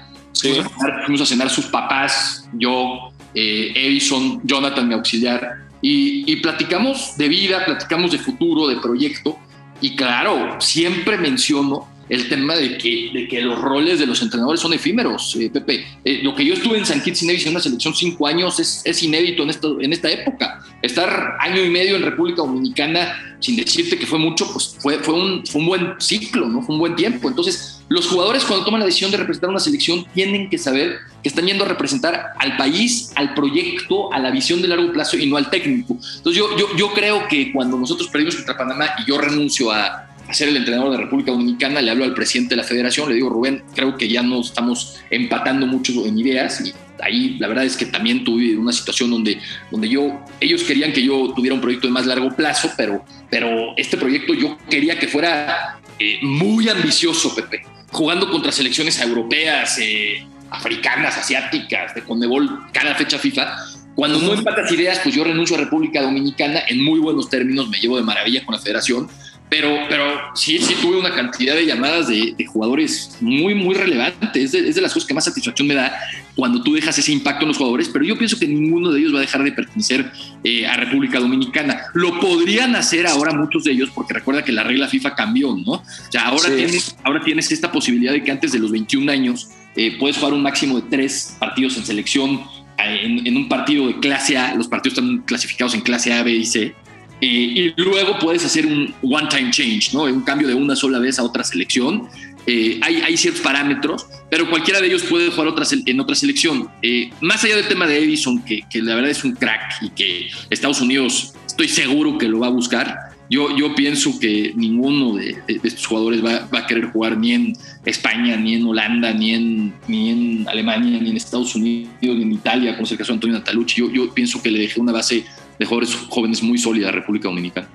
Fuimos, 1.06 1.22
a 1.22 1.26
cenar, 1.26 1.50
sus 1.50 1.66
papás, 1.66 2.48
yo, 2.54 3.12
eh, 3.34 3.74
Edison, 3.76 4.40
Jonathan, 4.44 4.88
mi 4.88 4.94
auxiliar, 4.94 5.68
y, 5.82 6.32
y 6.32 6.38
platicamos 6.38 7.18
de 7.18 7.28
vida, 7.28 7.66
platicamos 7.66 8.12
de 8.12 8.20
futuro, 8.20 8.68
de 8.68 8.78
proyecto. 8.78 9.38
Y 9.82 9.96
claro, 9.96 10.60
siempre 10.60 11.18
menciono 11.18 11.88
el 12.10 12.28
tema 12.28 12.56
de 12.56 12.78
que, 12.78 13.12
de 13.14 13.28
que 13.28 13.42
los 13.42 13.60
roles 13.62 14.00
de 14.00 14.08
los 14.08 14.22
entrenadores 14.22 14.60
son 14.60 14.74
efímeros, 14.74 15.36
eh, 15.40 15.50
Pepe. 15.52 15.86
Eh, 16.04 16.22
lo 16.24 16.34
que 16.36 16.44
yo 16.44 16.56
estuve 16.56 16.78
en 16.78 16.86
San 16.86 17.02
Kitts 17.02 17.24
y 17.24 17.30
en 17.30 17.50
una 17.52 17.60
selección 17.60 17.94
cinco 17.94 18.26
años 18.28 18.60
es, 18.60 18.82
es 18.84 19.04
inédito 19.04 19.44
en, 19.44 19.52
esto, 19.52 19.80
en 19.80 19.94
esta 19.94 20.10
época. 20.10 20.64
Estar 20.82 21.38
año 21.40 21.64
y 21.64 21.70
medio 21.70 21.96
en 21.96 22.04
República 22.04 22.42
Dominicana, 22.42 23.38
sin 23.40 23.56
decirte 23.56 23.98
que 23.98 24.08
fue 24.08 24.18
mucho, 24.18 24.52
pues 24.52 24.76
fue, 24.80 24.98
fue, 25.00 25.14
un, 25.14 25.46
fue 25.46 25.62
un 25.62 25.68
buen 25.68 25.94
ciclo, 26.00 26.48
¿no? 26.48 26.62
Fue 26.62 26.74
un 26.74 26.80
buen 26.80 26.96
tiempo. 26.96 27.30
Entonces, 27.30 27.82
los 27.90 28.08
jugadores 28.08 28.44
cuando 28.44 28.66
toman 28.66 28.80
la 28.80 28.86
decisión 28.86 29.12
de 29.12 29.18
representar 29.18 29.50
una 29.50 29.60
selección 29.60 30.06
tienen 30.14 30.50
que 30.50 30.58
saber 30.58 30.98
que 31.22 31.30
están 31.30 31.46
yendo 31.46 31.66
a 31.66 31.68
representar 31.68 32.34
al 32.38 32.58
país, 32.58 33.12
al 33.16 33.34
proyecto, 33.34 34.12
a 34.14 34.20
la 34.20 34.32
visión 34.32 34.62
de 34.62 34.68
largo 34.68 34.92
plazo 34.92 35.18
y 35.18 35.28
no 35.28 35.38
al 35.38 35.50
técnico. 35.50 35.98
Entonces 36.18 36.36
yo, 36.36 36.58
yo, 36.58 36.68
yo 36.78 36.94
creo 36.94 37.28
que 37.28 37.52
cuando 37.52 37.78
nosotros 37.78 38.08
perdimos 38.08 38.36
contra 38.36 38.58
Panamá 38.58 38.90
y 39.00 39.10
yo 39.10 39.18
renuncio 39.18 39.72
a, 39.72 40.09
a 40.30 40.34
ser 40.34 40.50
el 40.50 40.58
entrenador 40.58 40.92
de 40.92 40.98
República 40.98 41.32
Dominicana, 41.32 41.82
le 41.82 41.90
hablo 41.90 42.04
al 42.04 42.14
presidente 42.14 42.52
de 42.52 42.58
la 42.58 42.64
federación, 42.64 43.10
le 43.10 43.16
digo, 43.16 43.30
Rubén, 43.30 43.64
creo 43.74 43.98
que 43.98 44.08
ya 44.08 44.22
no 44.22 44.42
estamos 44.42 45.02
empatando 45.10 45.66
mucho 45.66 46.06
en 46.06 46.20
ideas 46.20 46.62
y 46.62 46.72
ahí 47.02 47.38
la 47.40 47.48
verdad 47.48 47.66
es 47.66 47.76
que 47.76 47.88
también 47.88 48.24
tuve 48.24 48.56
una 48.56 48.72
situación 48.72 49.10
donde, 49.10 49.40
donde 49.72 49.90
yo, 49.90 50.24
ellos 50.40 50.64
querían 50.64 50.94
que 50.94 51.04
yo 51.04 51.34
tuviera 51.36 51.56
un 51.56 51.62
proyecto 51.62 51.88
de 51.88 51.94
más 51.94 52.06
largo 52.06 52.30
plazo, 52.36 52.72
pero, 52.78 53.04
pero 53.32 53.76
este 53.76 53.98
proyecto 53.98 54.36
yo 54.36 54.56
quería 54.70 55.00
que 55.00 55.08
fuera 55.08 55.80
eh, 55.98 56.20
muy 56.22 56.70
ambicioso, 56.70 57.34
Pepe, 57.34 57.64
jugando 57.92 58.30
contra 58.30 58.52
selecciones 58.52 59.02
europeas, 59.02 59.80
eh, 59.82 60.24
africanas, 60.52 61.18
asiáticas, 61.18 61.96
de 61.96 62.04
Conmebol, 62.04 62.68
cada 62.72 62.94
fecha 62.94 63.18
FIFA. 63.18 63.56
Cuando 63.96 64.20
no 64.20 64.34
empatas 64.34 64.72
ideas, 64.72 65.00
pues 65.04 65.16
yo 65.16 65.24
renuncio 65.24 65.58
a 65.58 65.60
República 65.60 66.02
Dominicana 66.02 66.62
en 66.68 66.84
muy 66.84 67.00
buenos 67.00 67.30
términos, 67.30 67.68
me 67.68 67.80
llevo 67.80 67.98
de 67.98 68.04
maravilla 68.04 68.46
con 68.46 68.54
la 68.56 68.62
federación 68.62 69.10
pero, 69.50 69.80
pero 69.90 70.36
sí, 70.36 70.60
sí 70.60 70.76
tuve 70.80 70.98
una 70.98 71.14
cantidad 71.14 71.56
de 71.56 71.66
llamadas 71.66 72.08
de, 72.08 72.36
jugadores 72.46 73.18
muy, 73.20 73.56
muy 73.56 73.74
relevantes. 73.74 74.54
Es 74.54 74.76
de, 74.76 74.82
las 74.82 74.94
cosas 74.94 75.08
que 75.08 75.14
más 75.14 75.26
satisfacción 75.26 75.68
me 75.68 75.74
da 75.74 75.92
cuando 76.36 76.62
tú 76.62 76.74
dejas 76.74 76.98
ese 76.98 77.12
impacto 77.12 77.44
en 77.44 77.50
los 77.50 77.58
jugadores, 77.58 77.90
pero 77.90 78.06
yo 78.06 78.18
pienso 78.18 78.38
que 78.38 78.48
ninguno 78.48 78.92
de 78.92 79.00
ellos 79.00 79.14
va 79.14 79.18
a 79.18 79.22
dejar 79.22 79.44
de 79.44 79.52
pertenecer 79.52 80.12
eh, 80.44 80.68
a 80.68 80.78
República 80.78 81.20
Dominicana. 81.20 81.82
Lo 81.96 82.20
podrían 82.20 82.76
hacer 82.76 83.08
ahora 83.08 83.34
muchos 83.34 83.64
de 83.64 83.72
ellos, 83.72 83.90
porque 83.94 84.14
recuerda 84.14 84.44
que 84.44 84.52
la 84.52 84.64
regla 84.64 84.88
FIFA 84.88 85.16
cambió, 85.16 85.56
¿no? 85.56 85.72
O 85.72 85.84
sea, 86.12 86.28
ahora, 86.28 86.56
tienes, 86.56 86.96
ahora 87.04 87.22
tienes 87.24 87.52
esta 87.52 87.72
posibilidad 87.72 88.14
de 88.14 88.24
que 88.24 88.32
antes 88.32 88.52
de 88.52 88.60
los 88.60 88.72
21 88.72 89.12
años 89.12 89.50
eh, 89.76 89.98
puedes 90.00 90.18
jugar 90.18 90.34
un 90.34 90.44
máximo 90.44 90.80
de 90.80 90.88
tres 90.90 91.36
partidos 91.40 91.76
en 91.78 91.86
selección. 91.86 92.42
Eh, 92.78 93.00
en, 93.04 93.26
en 93.26 93.36
un 93.36 93.50
partido 93.50 93.88
de 93.88 94.00
clase 94.00 94.38
A, 94.38 94.54
los 94.54 94.68
partidos 94.68 95.00
están 95.00 95.18
clasificados 95.24 95.74
en 95.74 95.82
clase 95.82 96.14
A, 96.14 96.22
B 96.22 96.34
y 96.34 96.46
C 96.46 96.76
y 97.22 97.74
luego 97.76 98.18
puedes 98.20 98.46
hacer 98.46 98.66
un 98.66 98.94
one-time 99.02 99.52
change, 99.52 99.94
¿no? 99.94 100.04
Un 100.04 100.22
cambio 100.22 100.48
de 100.48 100.54
una 100.54 100.76
sola 100.76 101.00
vez 101.00 101.20
a 101.20 101.24
otra 101.24 101.44
selección. 101.44 102.08
Eh, 102.46 102.80
hay, 102.82 102.96
hay, 102.98 103.18
ciertos 103.18 103.44
parámetros, 103.44 104.08
pero 104.30 104.50
cualquiera 104.50 104.82
de 104.82 104.88
ellos 104.88 105.04
puede 105.04 105.30
jugar 105.30 105.48
otra, 105.48 105.66
en 105.86 106.00
otra 106.00 106.16
selección. 106.16 106.70
Eh, 106.82 107.12
más 107.22 107.44
allá 107.44 107.58
del 107.58 107.68
tema 107.68 107.86
de 107.86 108.00
Edison, 108.00 108.44
que, 108.44 108.62
que, 108.70 108.82
la 108.82 108.96
verdad 108.96 109.12
es 109.12 109.24
un 109.24 109.34
crack 109.34 109.84
y 109.84 109.90
que 109.90 110.30
Estados 110.50 110.82
Unidos 110.82 111.34
estoy 111.46 111.68
seguro 111.68 112.18
que 112.18 112.28
lo 112.28 112.40
va 112.40 112.48
a 112.48 112.52
buscar, 112.52 112.98
yo, 113.30 113.56
yo 113.56 113.76
pienso 113.76 114.20
que 114.20 114.54
ninguno 114.56 115.14
de, 115.14 115.38
estos 115.64 115.86
jugadores 115.86 116.26
va, 116.26 116.48
va, 116.52 116.60
a 116.60 116.68
querer 116.68 116.86
jugar 116.86 117.18
ni 117.18 117.34
en 117.34 117.54
España, 117.86 118.36
ni 118.36 118.56
en 118.56 118.66
Holanda, 118.66 119.14
ni 119.14 119.36
en, 119.36 119.74
ni 119.88 120.10
en 120.10 120.48
Alemania, 120.48 121.00
ni 121.00 121.12
en 121.12 121.18
Estados 121.18 121.54
Unidos, 121.54 121.92
ni 122.02 122.10
en 122.10 122.32
Italia, 122.32 122.72
como 122.74 122.86
es 122.86 122.92
el 122.92 122.98
caso 122.98 123.12
de 123.12 123.18
Antonio 123.18 123.38
Natalucci. 123.38 123.82
Yo, 123.82 123.92
yo 123.92 124.12
pienso 124.12 124.42
que 124.42 124.50
le 124.50 124.60
dejé 124.60 124.80
una 124.80 124.94
base 124.94 125.26
de 125.60 125.66
jóvenes, 125.66 126.42
muy 126.42 126.58
sólida 126.58 126.92
República 126.92 127.28
Dominicana. 127.28 127.70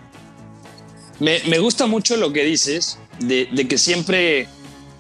Me, 1.21 1.41
me, 1.47 1.59
gusta 1.59 1.87
mucho 1.87 2.17
lo 2.17 2.33
que 2.33 2.43
dices 2.43 2.99
de, 3.21 3.49
de, 3.53 3.69
que 3.69 3.79
siempre 3.79 4.49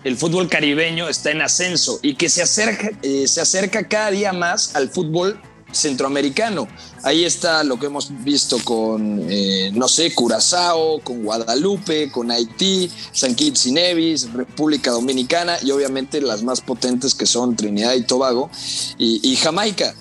el 0.04 0.16
fútbol 0.16 0.48
caribeño 0.48 1.08
está 1.08 1.30
en 1.32 1.42
ascenso 1.42 1.98
y 2.02 2.14
que 2.14 2.28
se 2.28 2.42
acerca, 2.42 2.90
eh, 3.02 3.26
se 3.26 3.40
acerca 3.40 3.88
cada 3.88 4.10
día 4.10 4.32
más 4.32 4.76
al 4.76 4.90
fútbol 4.90 5.40
centroamericano. 5.72 6.68
Ahí 7.02 7.24
está 7.24 7.64
lo 7.64 7.78
que 7.78 7.86
hemos 7.86 8.10
visto 8.22 8.58
con, 8.64 9.26
eh, 9.28 9.70
no 9.74 9.88
sé, 9.88 10.14
Curazao, 10.14 11.00
con 11.00 11.24
Guadalupe, 11.24 12.10
con 12.10 12.30
Haití, 12.30 12.90
San 13.12 13.34
Kitts 13.34 13.66
y 13.66 13.72
Nevis, 13.72 14.32
República 14.32 14.90
Dominicana 14.90 15.56
y 15.62 15.70
obviamente 15.70 16.20
las 16.20 16.42
más 16.42 16.60
potentes 16.60 17.14
que 17.14 17.26
son 17.26 17.56
Trinidad 17.56 17.94
y 17.94 18.02
Tobago 18.02 18.50
y, 18.98 19.20
y 19.28 19.36
Jamaica. 19.36 19.94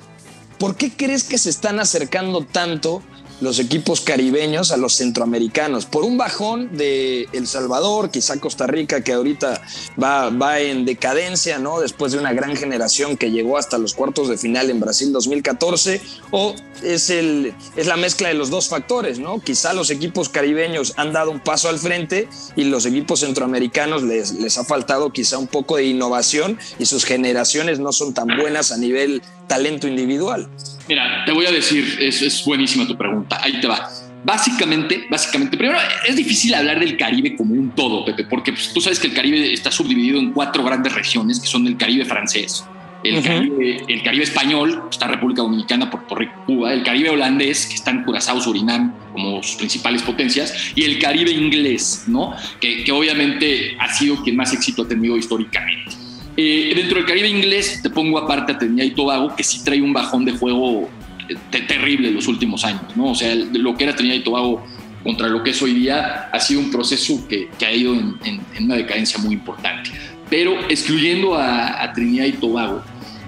¿Por 0.63 0.77
qué 0.77 0.93
crees 0.95 1.25
que 1.25 1.37
se 1.37 1.49
están 1.49 1.81
acercando 1.81 2.45
tanto 2.45 3.03
los 3.41 3.59
equipos 3.59 4.01
caribeños 4.01 4.71
a 4.71 4.77
los 4.77 4.95
centroamericanos? 4.95 5.85
Por 5.85 6.03
un 6.03 6.17
bajón 6.17 6.75
de 6.77 7.27
El 7.33 7.47
Salvador, 7.47 8.11
quizá 8.11 8.39
Costa 8.39 8.67
Rica, 8.67 9.03
que 9.03 9.13
ahorita 9.13 9.61
va, 10.01 10.29
va 10.29 10.59
en 10.59 10.85
decadencia, 10.85 11.59
¿no? 11.59 11.79
Después 11.79 12.11
de 12.11 12.19
una 12.19 12.33
gran 12.33 12.55
generación 12.55 13.17
que 13.17 13.31
llegó 13.31 13.57
hasta 13.57 13.77
los 13.77 13.93
cuartos 13.93 14.29
de 14.29 14.37
final 14.37 14.69
en 14.69 14.79
Brasil 14.79 15.11
2014, 15.11 16.01
o 16.31 16.55
es, 16.81 17.09
el, 17.09 17.53
es 17.75 17.87
la 17.87 17.97
mezcla 17.97 18.27
de 18.27 18.33
los 18.33 18.49
dos 18.49 18.69
factores, 18.69 19.19
¿no? 19.19 19.39
Quizá 19.39 19.73
los 19.73 19.89
equipos 19.89 20.29
caribeños 20.29 20.93
han 20.97 21.13
dado 21.13 21.31
un 21.31 21.39
paso 21.39 21.69
al 21.69 21.79
frente 21.79 22.27
y 22.55 22.65
los 22.65 22.85
equipos 22.85 23.21
centroamericanos 23.21 24.03
les, 24.03 24.33
les 24.33 24.57
ha 24.57 24.63
faltado 24.63 25.11
quizá 25.11 25.37
un 25.37 25.47
poco 25.47 25.77
de 25.77 25.85
innovación 25.85 26.57
y 26.79 26.85
sus 26.85 27.05
generaciones 27.05 27.79
no 27.79 27.91
son 27.91 28.13
tan 28.13 28.27
buenas 28.27 28.71
a 28.71 28.77
nivel 28.77 29.21
talento 29.47 29.87
individual? 29.87 30.49
Mira, 30.87 31.23
te 31.25 31.31
voy 31.31 31.45
a 31.45 31.51
decir, 31.51 31.97
es, 31.99 32.21
es 32.21 32.43
buenísima 32.45 32.85
tu 32.87 32.97
pregunta, 32.97 33.39
ahí 33.41 33.59
te 33.59 33.67
va. 33.67 33.89
Básicamente, 34.23 35.05
básicamente, 35.09 35.57
primero 35.57 35.77
es 36.07 36.15
difícil 36.15 36.53
hablar 36.53 36.79
del 36.79 36.95
Caribe 36.95 37.35
como 37.35 37.53
un 37.53 37.71
todo, 37.71 38.05
Pepe, 38.05 38.23
porque 38.25 38.53
pues, 38.53 38.71
tú 38.73 38.79
sabes 38.79 38.99
que 38.99 39.07
el 39.07 39.13
Caribe 39.13 39.51
está 39.51 39.69
subdividido 39.69 40.17
en 40.19 40.31
cuatro 40.31 40.63
grandes 40.63 40.93
regiones, 40.93 41.39
que 41.39 41.47
son 41.47 41.67
el 41.67 41.75
Caribe 41.75 42.05
francés, 42.05 42.65
el, 43.03 43.21
Caribe, 43.21 43.83
el 43.87 44.01
Caribe 44.01 44.23
español, 44.23 44.83
está 44.89 45.07
República 45.07 45.41
Dominicana, 45.41 45.91
Puerto 45.91 46.15
Rico, 46.15 46.33
Cuba, 46.45 46.73
el 46.73 46.83
Caribe 46.83 47.09
holandés, 47.09 47.65
que 47.65 47.75
está 47.75 47.91
en 47.91 48.03
Curazao, 48.03 48.39
Surinam, 48.39 48.93
como 49.11 49.43
sus 49.43 49.57
principales 49.57 50.01
potencias, 50.03 50.71
y 50.73 50.83
el 50.83 50.99
Caribe 50.99 51.31
inglés, 51.31 52.05
¿no? 52.07 52.33
Que, 52.61 52.85
que 52.85 52.91
obviamente 52.93 53.75
ha 53.77 53.93
sido 53.93 54.23
quien 54.23 54.37
más 54.37 54.53
éxito 54.53 54.83
ha 54.83 54.87
tenido 54.87 55.17
históricamente. 55.17 56.02
Eh, 56.35 56.73
dentro 56.75 56.97
del 56.97 57.05
Caribe 57.05 57.27
inglés 57.27 57.81
te 57.83 57.89
pongo 57.89 58.17
aparte 58.17 58.53
a 58.53 58.57
Trinidad 58.57 58.85
y 58.85 58.91
Tobago, 58.91 59.35
que 59.35 59.43
sí 59.43 59.63
trae 59.63 59.81
un 59.81 59.93
bajón 59.93 60.25
de 60.25 60.31
juego 60.31 60.89
eh, 61.29 61.61
terrible 61.67 62.07
en 62.07 62.15
los 62.15 62.27
últimos 62.27 62.65
años, 62.65 62.83
¿no? 62.95 63.11
O 63.11 63.15
sea, 63.15 63.35
lo 63.35 63.75
que 63.75 63.83
era 63.83 63.95
Trinidad 63.95 64.17
y 64.17 64.23
Tobago 64.23 64.65
contra 65.03 65.27
lo 65.27 65.43
que 65.43 65.51
es 65.51 65.61
hoy 65.61 65.73
día 65.73 66.29
ha 66.31 66.39
sido 66.39 66.61
un 66.61 66.71
proceso 66.71 67.27
que, 67.27 67.49
ha 67.65 67.71
ido 67.71 67.93
en, 67.93 68.41
una 68.59 68.75
decadencia 68.75 69.19
muy 69.19 69.33
importante. 69.33 69.91
Pero 70.29 70.57
excluyendo 70.69 71.35
a, 71.35 71.83
a 71.83 71.93
Trinidad 71.93 72.25
y 72.25 72.31
Tobago, 72.31 72.83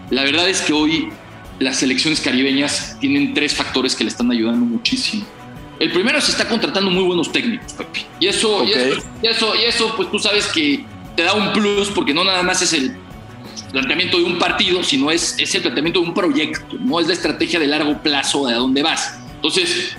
la 0.10 0.24
verdad 0.24 0.50
es 0.50 0.62
que 0.62 0.74
hoy 0.74 1.10
las 1.60 1.78
selecciones 1.78 2.20
caribeñas 2.22 2.98
tienen 3.00 3.34
tres 3.34 3.54
factores 3.54 3.96
que 3.96 4.04
le 4.04 4.10
están 4.10 4.32
ayudando 4.32 4.66
muchísimo. 4.66 5.26
El 5.80 5.92
primero 5.92 6.20
se 6.22 6.32
está 6.32 6.48
contratando 6.48 6.90
muy 6.90 7.04
buenos 7.04 7.32
técnicos, 7.32 7.74
Pepe. 7.74 8.06
Y 8.20 8.28
eso, 8.28 8.64
y 8.64 9.28
eso, 9.28 9.54
y 9.56 9.66
eso, 9.66 9.94
pues 9.96 10.10
tú 10.10 10.20
sabes 10.20 10.48
que 10.48 10.86
te 11.16 11.24
da 11.24 11.34
un 11.34 11.54
plus 11.54 11.90
porque 11.90 12.14
no 12.14 12.24
nada 12.24 12.44
más 12.44 12.62
es 12.62 12.74
el 12.74 12.96
planteamiento 13.72 14.18
de 14.18 14.24
un 14.24 14.38
partido, 14.38 14.84
sino 14.84 15.12
es, 15.12 15.36
es 15.38 15.54
el 15.56 15.62
planteamiento 15.62 16.00
de 16.02 16.08
un 16.08 16.14
proyecto, 16.14 16.78
no 16.80 17.00
es 17.00 17.08
la 17.08 17.14
estrategia 17.14 17.60
de 17.60 17.68
largo 17.68 18.02
plazo 18.02 18.48
de 18.48 18.54
a 18.54 18.58
dónde 18.58 18.84
vas. 18.84 19.20
Entonces, 19.36 19.96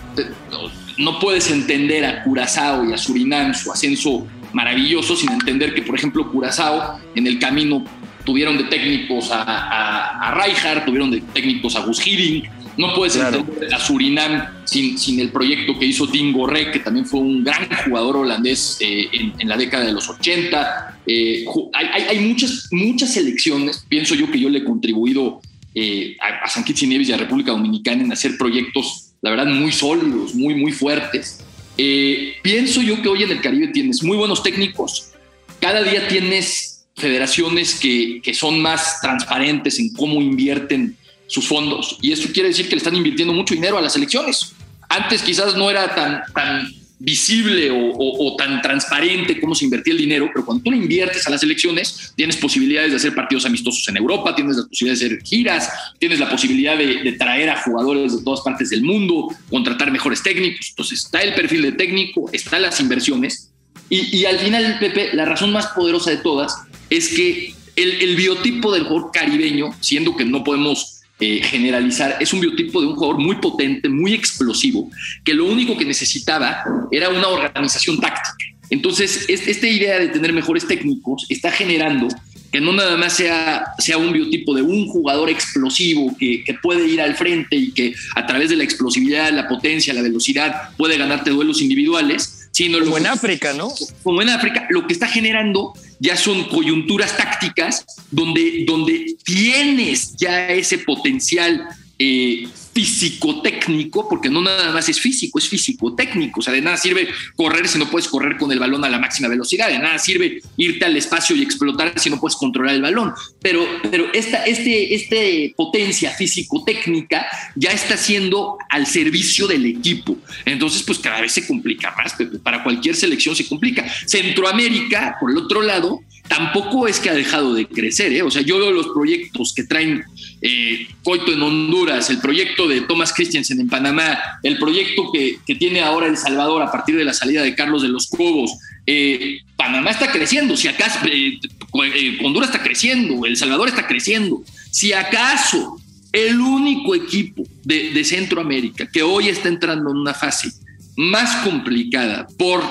no 0.99 1.19
puedes 1.19 1.51
entender 1.51 2.05
a 2.05 2.23
Curazao 2.25 2.89
y 2.89 2.93
a 2.93 2.99
Surinam 2.99 3.55
su 3.55 3.71
ascenso 3.71 4.27
maravilloso 4.53 5.15
sin 5.15 5.31
entender 5.33 5.75
que, 5.75 5.83
por 5.83 5.95
ejemplo, 5.95 6.31
Curazao 6.31 6.99
en 7.15 7.27
el 7.27 7.39
camino 7.39 7.85
tuvieron 8.25 8.57
de 8.59 8.65
técnicos 8.65 9.31
a, 9.31 9.43
a, 9.43 10.85
tuvieron 10.85 11.11
de 11.11 11.21
técnicos 11.21 11.77
a 11.77 11.81
Gus 11.81 12.05
Hiddink, 12.07 12.47
no 12.77 12.95
puedes 12.95 13.17
entender 13.17 13.73
a 13.75 13.79
Surinam 13.79 14.65
sin, 14.65 14.99
sin 14.99 15.21
el 15.21 15.31
proyecto 15.31 15.79
que 15.79 15.87
hizo 15.87 16.07
Dingo 16.07 16.47
Rey, 16.47 16.71
que 16.71 16.81
también 16.81 17.07
fue 17.07 17.21
un 17.21 17.43
gran 17.43 17.69
jugador 17.85 18.19
holandés 18.19 18.79
eh, 18.81 19.09
en, 19.13 19.49
la 19.49 19.57
década 19.57 19.85
de 19.87 19.93
los 19.93 20.09
80. 20.09 21.01
Eh, 21.07 21.45
hay, 21.73 22.03
hay, 22.03 22.19
muchas, 22.21 22.69
muchas 22.71 23.15
selecciones, 23.15 23.85
pienso 23.89 24.15
yo 24.15 24.31
que 24.31 24.39
yo 24.39 24.51
le 24.51 24.59
he 24.59 24.65
contribuido 24.65 25.41
eh, 25.75 26.17
a, 26.21 26.49
San 26.49 26.65
Kitts 26.65 26.83
y 26.83 26.87
Nevis 26.87 27.09
y 27.09 27.13
a 27.13 27.17
República 27.17 27.53
Dominicana 27.53 28.03
en 28.03 28.13
hacer 28.13 28.37
proyectos, 28.37 29.13
la 29.23 29.31
verdad, 29.31 29.47
muy 29.47 29.73
sólidos, 29.73 30.35
muy, 30.35 30.55
muy 30.55 30.73
fuertes. 30.73 31.45
pienso 31.77 32.83
yo 32.83 33.01
que 33.01 33.09
hoy 33.09 33.23
en 33.23 33.31
el 33.31 33.41
Caribe 33.41 33.69
tienes 33.69 34.03
muy 34.03 34.17
buenos 34.17 34.43
técnicos, 34.43 35.13
cada 35.61 35.83
día 35.83 36.09
tienes 36.09 36.87
federaciones 36.95 37.79
que, 37.79 38.21
que 38.23 38.35
son 38.35 38.61
más 38.61 39.01
transparentes 39.01 39.79
en 39.79 39.93
cómo 39.93 40.21
invierten 40.21 40.97
sus 41.27 41.47
fondos. 41.47 41.99
Y 42.01 42.13
eso 42.13 42.31
quiere 42.33 42.49
decir 42.49 42.69
que 42.69 42.77
le 42.77 42.79
están 42.79 42.97
invirtiendo 42.97 43.33
mucho 43.33 43.55
dinero 43.55 43.79
a 43.79 43.83
las 43.83 43.97
elecciones. 43.97 44.53
Antes 44.89 45.23
quizás 45.23 45.57
no 45.57 45.71
era 45.71 45.95
tan, 45.95 46.23
tan 46.33 46.69
visible 46.99 47.71
o, 47.71 48.37
tan 48.37 48.63
transparente 48.63 49.39
cómo 49.41 49.55
se 49.55 49.65
invertía 49.65 49.93
el 49.93 49.99
dinero, 49.99 50.31
pero 50.33 50.45
cuando 50.47 50.65
tú 50.65 50.71
le 50.71 50.79
inviertes 50.79 51.27
a 51.27 51.31
las 51.31 51.43
elecciones, 51.43 52.13
tienes 52.17 52.37
posibilidades 52.37 52.91
de 52.91 52.97
hacer 52.97 53.15
partidos 53.15 53.45
amistosos 53.45 53.87
en 53.89 53.99
Europa, 53.99 54.35
tienes 54.35 54.57
la 54.57 54.67
posibilidad 54.67 54.99
de 54.99 55.07
hacer 55.07 55.23
giras, 55.23 55.71
tienes 55.99 56.19
la 56.19 56.31
posibilidad 56.31 56.77
de, 56.77 57.13
traer 57.13 57.51
a 57.51 57.63
jugadores 57.63 58.17
de 58.17 58.25
todas 58.25 58.41
partes 58.41 58.71
del 58.71 58.83
mundo, 58.83 59.29
contratar 59.51 59.91
mejores 59.91 60.23
técnicos. 60.23 60.69
Entonces 60.71 61.05
está 61.05 61.21
el 61.21 61.35
perfil 61.35 61.63
de 61.63 61.73
técnico, 61.73 62.31
están 62.33 62.63
las 62.63 62.81
inversiones. 62.81 63.51
Y, 63.89 64.25
al 64.25 64.39
final, 64.39 64.79
Pepe, 64.81 65.11
la 65.13 65.25
razón 65.25 65.53
más 65.53 65.69
poderosa 65.69 66.11
de 66.11 66.17
todas 66.17 66.57
es 66.91 67.09
que 67.11 67.55
el, 67.77 68.03
el 68.03 68.17
biotipo 68.17 68.73
del 68.73 68.83
jugador 68.83 69.13
caribeño, 69.13 69.71
siendo 69.81 70.17
que 70.17 70.25
no 70.25 70.43
podemos 70.43 70.96
eh, 71.19 71.41
generalizar, 71.43 72.17
es 72.21 72.33
un 72.33 72.41
biotipo 72.41 72.81
de 72.81 72.89
un 72.89 72.95
jugador 72.95 73.19
muy 73.19 73.37
potente, 73.37 73.89
muy 73.89 74.13
explosivo, 74.13 74.91
que 75.25 75.33
lo 75.35 75.47
único 75.47 75.77
que 75.77 75.85
necesitaba 75.85 76.63
era 76.91 77.09
una 77.09 77.29
organización 77.29 77.99
táctica. 78.01 78.37
Entonces, 78.69 79.25
esta 79.29 79.67
idea 79.67 79.99
de 79.99 80.09
tener 80.09 80.33
mejores 80.33 80.67
técnicos 80.67 81.25
está 81.29 81.51
generando 81.51 82.09
que 82.53 82.61
no 82.61 82.73
nada 82.73 82.97
más 82.97 83.15
sea, 83.15 83.65
sea 83.79 83.99
un 83.99 84.13
biotipo 84.13 84.55
de 84.55 84.63
un 84.63 84.89
jugador 84.89 85.31
explosivo 85.31 86.17
que, 86.19 86.45
que, 86.45 86.55
puede 86.55 86.87
ir 86.87 87.01
al 87.01 87.17
frente 87.17 87.57
y 87.57 87.73
que 87.73 87.95
a 88.15 88.27
través 88.27 88.51
de 88.51 88.57
la 88.57 88.65
explosividad, 88.65 89.33
la 89.33 89.49
potencia, 89.49 89.93
la 89.93 90.03
velocidad 90.03 90.71
puede 90.77 90.97
ganarte 90.97 91.31
duelos 91.31 91.61
individuales, 91.61 92.49
sino 92.53 92.79
como 92.79 92.97
en 92.97 93.07
África, 93.07 93.53
¿no? 93.53 93.69
Como 94.03 94.23
en 94.23 94.31
África, 94.31 94.67
lo 94.71 94.87
que 94.87 94.95
está 94.95 95.07
generando 95.07 95.75
ya 95.99 96.17
son 96.17 96.45
coyunturas 96.45 97.17
tácticas 97.17 97.85
donde, 98.11 98.65
donde 98.67 99.17
tienes 99.25 100.17
ya 100.17 100.49
ese 100.49 100.79
potencial 100.79 101.69
eh, 101.99 102.49
físico-técnico, 102.77 104.07
porque 104.07 104.29
no 104.29 104.43
nada 104.43 104.71
más 104.71 104.87
es 104.91 105.01
físico, 105.01 105.39
es 105.39 105.49
físico-técnico. 105.49 106.41
O 106.41 106.43
sea, 106.43 106.53
de 106.53 106.61
nada 106.61 106.77
sirve 106.77 107.09
correr 107.35 107.67
si 107.69 107.79
no 107.79 107.89
puedes 107.91 108.07
correr 108.07 108.37
con 108.37 108.53
el 108.53 108.59
balón 108.59 108.85
a 108.85 108.91
la 108.91 108.99
máxima 108.99 109.29
velocidad, 109.29 109.69
de 109.69 109.79
nada 109.79 109.99
sirve 109.99 110.43
irte 110.59 110.85
al 110.85 110.95
espacio 110.95 111.35
y 111.35 111.43
explotar 111.43 111.99
si 111.99 112.11
no 112.11 112.21
puedes 112.21 112.37
controlar 112.37 112.75
el 112.75 112.83
balón. 112.83 113.15
Pero, 113.41 113.67
pero 113.91 114.13
esta 114.13 114.45
este, 114.45 114.95
este 114.95 115.55
potencia 115.57 116.11
físico-técnica 116.11 117.27
ya 117.55 117.71
está 117.71 117.97
siendo 117.97 118.59
al 118.69 118.87
servicio 118.87 119.47
del 119.47 119.65
equipo. 119.65 120.19
Entonces, 120.45 120.83
pues 120.83 120.99
cada 120.99 121.23
vez 121.23 121.33
se 121.33 121.47
complica 121.47 121.95
más, 121.97 122.15
para 122.43 122.63
cualquier 122.63 122.95
selección 122.95 123.35
se 123.35 123.49
complica. 123.49 123.91
Centroamérica, 124.05 125.17
por 125.19 125.31
el 125.31 125.39
otro 125.39 125.63
lado, 125.63 126.03
tampoco 126.29 126.89
es 126.89 127.01
que 127.01 127.11
ha 127.11 127.15
dejado 127.15 127.55
de 127.55 127.67
crecer. 127.67 128.13
¿eh? 128.13 128.23
O 128.23 128.31
sea, 128.31 128.43
yo 128.43 128.59
veo 128.59 128.71
los 128.71 128.89
proyectos 128.89 129.55
que 129.55 129.65
traen 129.65 130.05
eh, 130.43 130.87
Coito 131.03 131.33
en 131.33 131.43
Honduras, 131.43 132.11
el 132.11 132.19
proyecto 132.19 132.66
de 132.69 132.83
Thomas 132.83 133.13
Christensen 133.13 133.61
en 133.61 133.69
Panamá, 133.69 134.19
el 134.43 134.59
proyecto 134.59 135.11
que, 135.13 135.39
tiene 135.57 135.81
ahora 135.81 136.07
El 136.07 136.17
Salvador 136.17 136.63
a 136.63 136.71
partir 136.71 136.97
de 136.97 137.05
la 137.05 137.13
salida 137.13 137.43
de 137.43 137.55
Carlos 137.55 137.83
de 137.83 137.89
los 137.89 138.07
Cobos. 138.09 138.53
Eh, 138.87 139.41
Panamá 139.57 139.91
está 139.91 140.13
creciendo, 140.13 140.57
si 140.57 140.69
acaso 140.69 141.01
eh, 141.07 142.19
Honduras 142.25 142.51
está 142.51 142.63
creciendo, 142.63 143.25
El 143.25 143.37
Salvador 143.37 143.69
está 143.69 143.87
creciendo. 143.87 144.43
Si 144.71 144.93
acaso 144.93 145.81
el 146.13 146.41
único 146.41 146.95
equipo 146.95 147.43
de, 147.65 147.91
de 147.91 148.05
Centroamérica 148.05 148.89
que 148.91 149.03
hoy 149.03 149.29
está 149.29 149.49
entrando 149.49 149.91
en 149.91 149.97
una 149.97 150.15
fase 150.15 150.51
más 150.97 151.45
complicada 151.45 152.27
por 152.39 152.63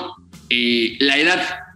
la 0.48 1.18
edad 1.18 1.66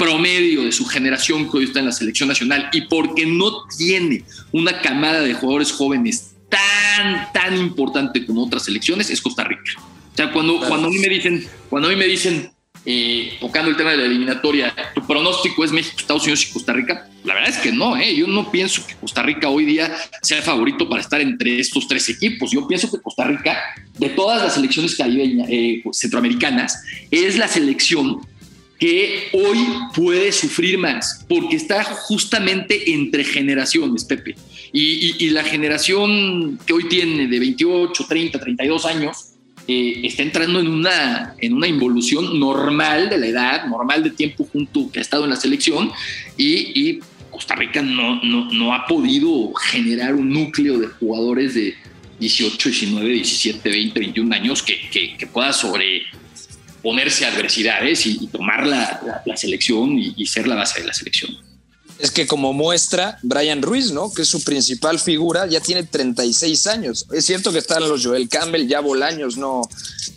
promedio 0.00 0.62
de 0.62 0.72
su 0.72 0.86
generación 0.86 1.50
que 1.50 1.58
hoy 1.58 1.64
está 1.64 1.80
en 1.80 1.84
la 1.84 1.92
selección 1.92 2.30
nacional 2.30 2.70
y 2.72 2.80
porque 2.82 3.26
no 3.26 3.66
tiene 3.76 4.24
una 4.50 4.80
camada 4.80 5.20
de 5.20 5.34
jugadores 5.34 5.72
jóvenes 5.72 6.29
tan, 6.50 7.32
tan 7.32 7.56
importante 7.56 8.26
como 8.26 8.44
otras 8.44 8.64
selecciones, 8.64 9.08
es 9.08 9.22
Costa 9.22 9.44
Rica. 9.44 9.72
O 10.12 10.16
sea, 10.16 10.32
cuando, 10.32 10.58
cuando 10.60 10.88
a 10.88 10.90
mí 10.90 10.98
me 10.98 11.08
dicen, 11.08 11.46
cuando 11.70 11.88
a 11.88 11.90
mí 11.90 11.96
me 11.96 12.06
dicen, 12.06 12.50
eh, 12.84 13.34
tocando 13.40 13.70
el 13.70 13.76
tema 13.76 13.92
de 13.92 13.98
la 13.98 14.04
eliminatoria, 14.04 14.74
tu 14.94 15.06
pronóstico 15.06 15.64
es 15.64 15.72
México, 15.72 15.96
Estados 15.98 16.22
Unidos 16.22 16.46
y 16.48 16.52
Costa 16.52 16.72
Rica, 16.72 17.08
la 17.24 17.34
verdad 17.34 17.50
es 17.50 17.58
que 17.58 17.72
no, 17.72 17.96
¿eh? 17.96 18.14
yo 18.14 18.26
no 18.26 18.50
pienso 18.50 18.86
que 18.86 18.94
Costa 18.94 19.22
Rica 19.22 19.48
hoy 19.48 19.66
día 19.66 19.94
sea 20.22 20.38
el 20.38 20.42
favorito 20.42 20.88
para 20.88 21.02
estar 21.02 21.20
entre 21.20 21.58
estos 21.58 21.86
tres 21.86 22.08
equipos. 22.08 22.50
Yo 22.50 22.66
pienso 22.66 22.90
que 22.90 23.00
Costa 23.00 23.24
Rica, 23.24 23.58
de 23.98 24.08
todas 24.10 24.42
las 24.42 24.54
selecciones 24.54 24.94
caribeñas, 24.96 25.48
eh, 25.50 25.82
centroamericanas, 25.92 26.82
es 27.10 27.36
la 27.36 27.48
selección 27.48 28.26
que 28.78 29.28
hoy 29.34 29.58
puede 29.94 30.32
sufrir 30.32 30.78
más, 30.78 31.26
porque 31.28 31.56
está 31.56 31.84
justamente 31.84 32.94
entre 32.94 33.24
generaciones, 33.24 34.04
Pepe. 34.06 34.34
Y, 34.72 35.30
la 35.30 35.42
generación 35.42 36.58
que 36.66 36.72
hoy 36.72 36.88
tiene 36.88 37.26
de 37.26 37.38
28, 37.38 38.06
30, 38.08 38.38
32 38.38 38.86
años, 38.86 39.26
eh, 39.66 40.00
está 40.04 40.22
entrando 40.22 40.60
en 40.60 40.68
una, 40.68 41.34
en 41.38 41.54
una 41.54 41.66
involución 41.66 42.38
normal 42.38 43.08
de 43.08 43.18
la 43.18 43.26
edad, 43.26 43.66
normal 43.66 44.02
de 44.02 44.10
tiempo 44.10 44.48
junto 44.52 44.90
que 44.90 44.98
ha 44.98 45.02
estado 45.02 45.24
en 45.24 45.30
la 45.30 45.36
selección, 45.36 45.90
y, 46.36 47.00
Costa 47.30 47.54
Rica 47.54 47.80
no, 47.80 48.20
no, 48.22 48.74
ha 48.74 48.86
podido 48.86 49.54
generar 49.54 50.14
un 50.14 50.30
núcleo 50.30 50.78
de 50.78 50.88
jugadores 50.88 51.54
de 51.54 51.74
18, 52.18 52.68
19, 52.68 53.08
17, 53.08 53.70
20, 53.70 54.00
21 54.00 54.34
años 54.34 54.62
que, 54.62 55.16
que 55.16 55.26
pueda 55.26 55.52
sobre 55.52 56.02
ponerse 56.82 57.24
a 57.24 57.28
adversidades 57.28 58.06
y, 58.06 58.26
tomar 58.28 58.66
la, 58.66 59.22
selección 59.36 59.98
y, 59.98 60.26
ser 60.26 60.46
la 60.46 60.56
base 60.56 60.80
de 60.80 60.86
la 60.86 60.92
selección. 60.92 61.36
Es 62.00 62.10
que 62.10 62.26
como 62.26 62.52
muestra 62.52 63.18
Brian 63.22 63.62
Ruiz, 63.62 63.92
¿no? 63.92 64.12
Que 64.12 64.22
es 64.22 64.28
su 64.28 64.42
principal 64.42 64.98
figura, 64.98 65.46
ya 65.46 65.60
tiene 65.60 65.82
36 65.82 66.66
años. 66.66 67.06
Es 67.12 67.26
cierto 67.26 67.52
que 67.52 67.58
están 67.58 67.88
los 67.88 68.04
Joel 68.04 68.28
Campbell, 68.28 68.66
ya 68.66 68.80
Bolaños 68.80 69.36
no, 69.36 69.62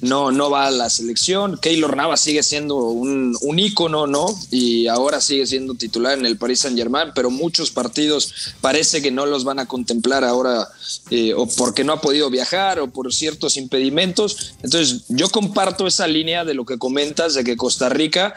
no, 0.02 0.32
no 0.32 0.50
va 0.50 0.67
a 0.67 0.72
la 0.72 0.89
selección. 0.89 1.58
Keylor 1.58 1.96
Nava 1.96 2.17
sigue 2.17 2.43
siendo 2.43 2.78
un, 2.78 3.38
un 3.41 3.60
ícono, 3.60 4.08
¿no? 4.08 4.28
Y 4.52 4.88
ahora 4.88 5.22
sigue 5.22 5.46
siendo 5.46 5.76
titular 5.76 6.17
en 6.17 6.26
el 6.26 6.38
Paris 6.38 6.60
Saint 6.60 6.78
Germain, 6.78 7.12
pero 7.13 7.30
muchos 7.30 7.72
partidos 7.72 8.54
parece 8.62 9.02
que 9.02 9.12
no 9.12 9.26
los 9.26 9.43
van 9.43 9.60
a 9.60 9.65
contemplar 9.65 10.24
ahora, 10.24 10.67
eh, 11.10 11.34
o 11.34 11.48
porque 11.48 11.84
no 11.84 11.93
ha 11.93 12.02
podido 12.02 12.30
viajar, 12.30 12.80
o 12.80 12.88
por 12.88 13.13
ciertos 13.13 13.58
impedimentos. 13.58 14.54
Entonces, 14.63 15.04
yo 15.10 15.30
comparto 15.30 15.88
esa 15.88 16.08
línea 16.08 16.46
de 16.46 16.54
lo 16.54 16.65
que 16.65 16.78
comentas, 16.78 17.34
de 17.34 17.43
que 17.43 17.58
Costa 17.58 17.89
Rica 17.89 18.34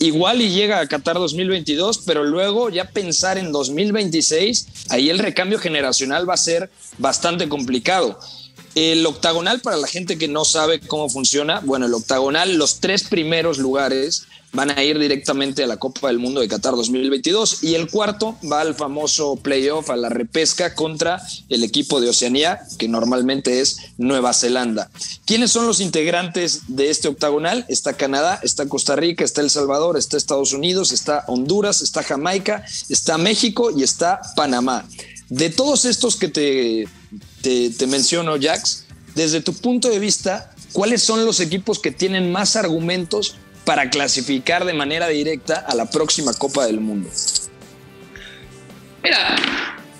igual 0.00 0.40
y 0.40 0.50
llega 0.50 0.80
a 0.80 0.86
Qatar 0.86 1.16
2022, 1.16 2.02
pero 2.06 2.24
luego 2.24 2.70
ya 2.70 2.87
pensar 2.92 3.38
en 3.38 3.52
2026, 3.52 4.66
ahí 4.90 5.10
el 5.10 5.18
recambio 5.18 5.58
generacional 5.58 6.28
va 6.28 6.34
a 6.34 6.38
ser 6.38 6.70
bastante 6.98 7.48
complicado. 7.48 8.18
El 8.80 9.04
octagonal, 9.06 9.60
para 9.60 9.76
la 9.76 9.88
gente 9.88 10.18
que 10.18 10.28
no 10.28 10.44
sabe 10.44 10.78
cómo 10.78 11.08
funciona, 11.08 11.58
bueno, 11.64 11.86
el 11.86 11.94
octagonal, 11.94 12.54
los 12.58 12.78
tres 12.78 13.02
primeros 13.02 13.58
lugares 13.58 14.28
van 14.52 14.70
a 14.70 14.84
ir 14.84 15.00
directamente 15.00 15.64
a 15.64 15.66
la 15.66 15.78
Copa 15.78 16.06
del 16.06 16.20
Mundo 16.20 16.40
de 16.40 16.46
Qatar 16.46 16.76
2022 16.76 17.64
y 17.64 17.74
el 17.74 17.90
cuarto 17.90 18.38
va 18.50 18.60
al 18.60 18.76
famoso 18.76 19.34
playoff, 19.34 19.90
a 19.90 19.96
la 19.96 20.10
repesca 20.10 20.76
contra 20.76 21.20
el 21.48 21.64
equipo 21.64 22.00
de 22.00 22.10
Oceanía, 22.10 22.60
que 22.78 22.86
normalmente 22.86 23.58
es 23.58 23.78
Nueva 23.96 24.32
Zelanda. 24.32 24.88
¿Quiénes 25.26 25.50
son 25.50 25.66
los 25.66 25.80
integrantes 25.80 26.60
de 26.68 26.88
este 26.88 27.08
octagonal? 27.08 27.66
Está 27.68 27.94
Canadá, 27.94 28.38
está 28.44 28.68
Costa 28.68 28.94
Rica, 28.94 29.24
está 29.24 29.40
El 29.40 29.50
Salvador, 29.50 29.96
está 29.96 30.16
Estados 30.16 30.52
Unidos, 30.52 30.92
está 30.92 31.24
Honduras, 31.26 31.82
está 31.82 32.04
Jamaica, 32.04 32.64
está 32.88 33.18
México 33.18 33.72
y 33.76 33.82
está 33.82 34.20
Panamá. 34.36 34.86
De 35.30 35.50
todos 35.50 35.84
estos 35.84 36.14
que 36.14 36.28
te, 36.28 36.88
te, 37.42 37.86
menciono, 37.86 38.36
Jax, 38.40 38.86
desde 39.14 39.40
tu 39.40 39.52
punto 39.54 39.88
de 39.88 39.98
vista, 39.98 40.52
¿cuáles 40.72 41.02
son 41.02 41.24
los 41.24 41.40
equipos 41.40 41.78
que 41.78 41.90
tienen 41.90 42.30
más 42.30 42.56
argumentos 42.56 43.36
para 43.64 43.90
clasificar 43.90 44.64
de 44.64 44.74
manera 44.74 45.08
directa 45.08 45.64
a 45.68 45.74
la 45.74 45.90
próxima 45.90 46.32
Copa 46.34 46.66
del 46.66 46.80
Mundo? 46.80 47.10
Mira, 49.02 49.36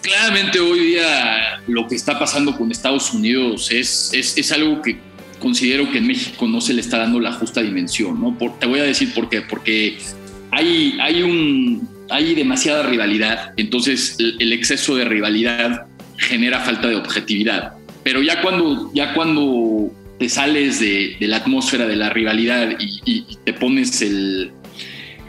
claramente 0.03 0.59
hoy 0.61 0.81
día 0.81 1.61
lo 1.67 1.87
que 1.87 1.95
está 1.95 2.19
pasando 2.19 2.57
con 2.57 2.71
Estados 2.71 3.13
Unidos 3.13 3.71
es, 3.71 4.11
es, 4.13 4.53
algo 4.53 4.83
que 4.83 4.99
considero 5.39 5.91
que 5.91 5.99
en 5.99 6.07
México 6.07 6.47
no 6.47 6.61
se 6.61 6.75
le 6.75 6.81
está 6.81 6.99
dando 6.99 7.21
la 7.21 7.33
justa 7.33 7.61
dimensión, 7.61 8.21
¿no? 8.21 8.37
te 8.59 8.67
voy 8.67 8.81
a 8.81 8.85
decir 8.85 9.13
por 9.15 9.29
qué, 9.29 9.43
porque 9.43 9.99
hay, 10.51 10.97
hay, 11.01 11.23
un, 11.23 11.89
hay 12.11 12.35
demasiada 12.35 12.85
rivalidad, 12.85 13.53
entonces 13.57 14.17
el, 14.19 14.53
exceso 14.53 14.97
de 14.97 15.05
rivalidad 15.05 15.88
genera 16.19 16.61
falta 16.61 16.89
de 16.89 16.97
objetividad. 16.97 17.73
Pero 18.03 18.23
ya 18.23 18.43
cuando, 18.43 18.91
ya 18.93 19.15
cuando 19.15 19.93
te 20.19 20.29
sales 20.29 20.81
de, 20.81 21.17
la 21.21 21.39
atmósfera 21.39 21.87
de 21.87 21.97
la 21.97 22.11
rivalidad 22.11 22.77
y, 22.79 23.25
te 23.45 23.53
pones 23.53 24.03
el, 24.03 24.53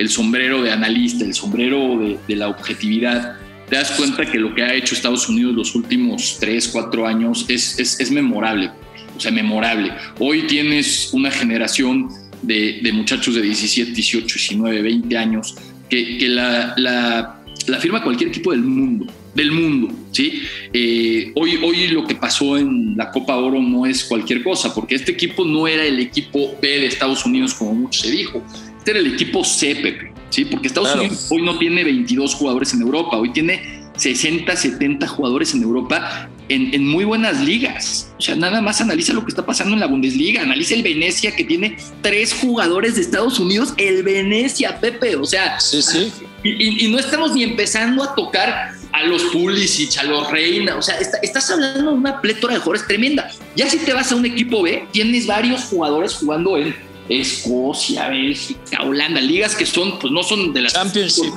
sombrero 0.07 0.61
de 0.61 0.71
analista, 0.71 1.23
el 1.23 1.33
sombrero 1.33 2.17
de, 2.27 2.35
la 2.35 2.49
objetividad, 2.49 3.37
te 3.69 3.75
das 3.75 3.91
cuenta 3.91 4.25
que 4.25 4.39
lo 4.39 4.55
que 4.55 4.63
ha 4.63 4.73
hecho 4.73 4.95
Estados 4.95 5.29
Unidos 5.29 5.53
los 5.53 5.75
últimos 5.75 6.37
3, 6.39 6.67
4 6.69 7.05
años 7.07 7.45
es, 7.47 7.77
es, 7.79 8.11
memorable, 8.11 8.71
o 9.15 9.19
sea, 9.19 9.31
memorable. 9.31 9.93
Hoy 10.17 10.43
tienes 10.47 11.11
una 11.13 11.29
generación 11.29 12.09
de, 12.41 12.89
muchachos 12.93 13.35
de 13.35 13.41
17, 13.41 13.91
18, 13.91 14.25
19, 14.25 14.81
20 14.81 15.17
años 15.17 15.55
que, 15.87 16.27
la 16.29 17.35
firma 17.79 18.01
cualquier 18.01 18.29
equipo 18.29 18.51
del 18.51 18.61
mundo 18.61 19.05
del 19.39 19.51
mundo, 19.53 19.87
¿sí? 20.11 20.41
Eh, 20.73 21.31
hoy, 21.35 21.57
hoy 21.63 21.87
lo 21.87 22.05
que 22.05 22.13
pasó 22.13 22.57
en 22.57 22.97
la 22.97 23.09
Copa 23.09 23.37
Oro 23.37 23.61
no 23.61 23.85
es 23.85 24.03
cualquier 24.03 24.43
cosa, 24.43 24.75
porque 24.75 24.95
este 24.95 25.13
equipo 25.13 25.45
no 25.45 25.65
era 25.65 25.85
el 25.85 25.99
equipo 25.99 26.57
B 26.61 26.67
de 26.67 26.85
Estados 26.87 27.25
Unidos, 27.25 27.53
como 27.53 27.73
mucho 27.73 28.01
se 28.01 28.11
dijo. 28.11 28.43
Este 28.77 28.91
era 28.91 28.99
el 28.99 29.13
equipo 29.13 29.43
C, 29.45 29.75
Pepe, 29.75 30.11
¿sí? 30.29 30.43
Porque 30.43 30.67
Estados 30.67 30.93
Unidos 30.93 31.27
hoy 31.29 31.41
no 31.41 31.57
tiene 31.57 31.85
22 31.85 32.35
jugadores 32.35 32.73
en 32.73 32.81
Europa, 32.81 33.17
hoy 33.17 33.31
tiene 33.31 33.79
60, 33.95 34.53
70 34.55 35.07
jugadores 35.07 35.53
en 35.53 35.63
Europa 35.63 36.29
en, 36.49 36.73
en, 36.73 36.85
muy 36.85 37.05
buenas 37.05 37.39
ligas. 37.39 38.11
O 38.17 38.21
sea, 38.21 38.35
nada 38.35 38.61
más 38.61 38.81
analiza 38.81 39.13
lo 39.13 39.23
que 39.23 39.29
está 39.29 39.45
pasando 39.45 39.73
en 39.73 39.79
la 39.79 39.87
Bundesliga, 39.87 40.41
analiza 40.41 40.75
el 40.75 40.83
Venecia 40.83 41.33
que 41.33 41.45
tiene 41.45 41.77
tres 42.01 42.33
jugadores 42.33 42.95
de 42.95 43.01
Estados 43.01 43.39
Unidos, 43.39 43.73
el 43.77 44.03
Venecia, 44.03 44.79
Pepe, 44.79 45.15
o 45.15 45.25
sea, 45.25 45.59
sí, 45.61 45.81
sí. 45.81 46.11
Y, 46.43 46.85
y 46.85 46.91
no 46.91 46.99
estamos 46.99 47.33
ni 47.33 47.43
empezando 47.43 48.03
a 48.03 48.15
tocar 48.15 48.71
a 48.91 49.03
los 49.03 49.23
Pulisic, 49.25 49.97
a 49.97 50.03
los 50.03 50.29
Reina, 50.31 50.75
o 50.75 50.81
sea, 50.81 50.97
estás 50.97 51.49
hablando 51.51 51.91
de 51.91 51.97
una 51.97 52.21
plétora 52.21 52.55
de 52.55 52.59
jugadores 52.59 52.87
tremenda. 52.87 53.31
Ya 53.55 53.69
si 53.69 53.77
te 53.79 53.93
vas 53.93 54.11
a 54.11 54.15
un 54.15 54.25
equipo 54.25 54.61
B, 54.61 54.87
tienes 54.91 55.27
varios 55.27 55.63
jugadores 55.65 56.13
jugando 56.15 56.57
en 56.57 56.75
Escocia, 57.07 58.09
Bélgica, 58.09 58.83
Holanda, 58.83 59.21
ligas 59.21 59.55
que 59.55 59.65
son, 59.65 59.99
pues 59.99 60.11
no 60.11 60.23
son 60.23 60.53
de 60.53 60.61
las 60.61 60.73
Championship. 60.73 61.33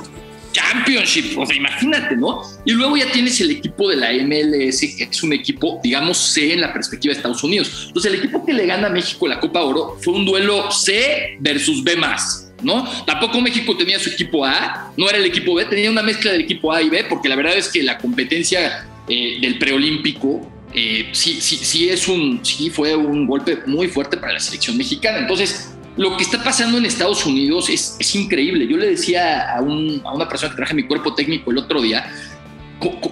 Championship, 0.51 1.37
o 1.37 1.45
sea, 1.47 1.55
imagínate, 1.55 2.15
¿no? 2.15 2.43
Y 2.63 2.73
luego 2.73 2.95
ya 2.95 3.11
tienes 3.11 3.41
el 3.41 3.49
equipo 3.49 3.89
de 3.89 3.95
la 3.95 4.13
MLS, 4.13 4.81
que 4.81 5.07
es 5.09 5.23
un 5.23 5.33
equipo, 5.33 5.79
digamos, 5.83 6.17
C 6.17 6.53
en 6.53 6.61
la 6.61 6.71
perspectiva 6.71 7.11
de 7.11 7.17
Estados 7.17 7.43
Unidos. 7.43 7.85
Entonces, 7.87 8.13
el 8.13 8.19
equipo 8.19 8.45
que 8.45 8.53
le 8.53 8.67
gana 8.67 8.87
a 8.87 8.91
México 8.91 9.27
la 9.27 9.39
Copa 9.39 9.63
Oro 9.63 9.97
fue 9.99 10.13
un 10.13 10.25
duelo 10.25 10.71
C 10.71 11.37
versus 11.39 11.83
B 11.83 11.95
más. 11.95 12.42
¿No? 12.63 12.85
Tampoco 13.05 13.41
México 13.41 13.75
tenía 13.77 13.99
su 13.99 14.09
equipo 14.09 14.45
A, 14.45 14.91
no 14.97 15.09
era 15.09 15.17
el 15.17 15.25
equipo 15.25 15.55
B, 15.55 15.65
tenía 15.65 15.91
una 15.91 16.03
mezcla 16.03 16.31
del 16.31 16.41
equipo 16.41 16.71
A 16.71 16.81
y 16.81 16.89
B, 16.89 17.05
porque 17.09 17.29
la 17.29 17.35
verdad 17.35 17.57
es 17.57 17.69
que 17.69 17.83
la 17.83 17.97
competencia 17.97 18.87
eh, 19.07 19.37
del 19.41 19.57
preolímpico 19.57 20.49
eh, 20.73 21.09
sí, 21.11 21.39
sí, 21.39 21.57
sí, 21.57 21.89
es 21.89 22.07
un, 22.07 22.39
sí 22.43 22.69
fue 22.69 22.95
un 22.95 23.27
golpe 23.27 23.59
muy 23.67 23.87
fuerte 23.87 24.17
para 24.17 24.33
la 24.33 24.39
selección 24.39 24.75
mexicana. 24.75 25.19
Entonces, 25.19 25.73
lo 25.97 26.17
que 26.17 26.23
está 26.23 26.43
pasando 26.43 26.77
en 26.77 26.85
Estados 26.85 27.25
Unidos 27.25 27.69
es, 27.69 27.95
es 27.99 28.15
increíble. 28.15 28.67
Yo 28.67 28.77
le 28.77 28.87
decía 28.87 29.55
a, 29.55 29.61
un, 29.61 30.01
a, 30.03 30.13
una 30.13 30.27
persona 30.27 30.51
que 30.51 30.57
traje 30.57 30.73
mi 30.73 30.83
cuerpo 30.83 31.13
técnico 31.13 31.51
el 31.51 31.59
otro 31.59 31.81
día, 31.81 32.11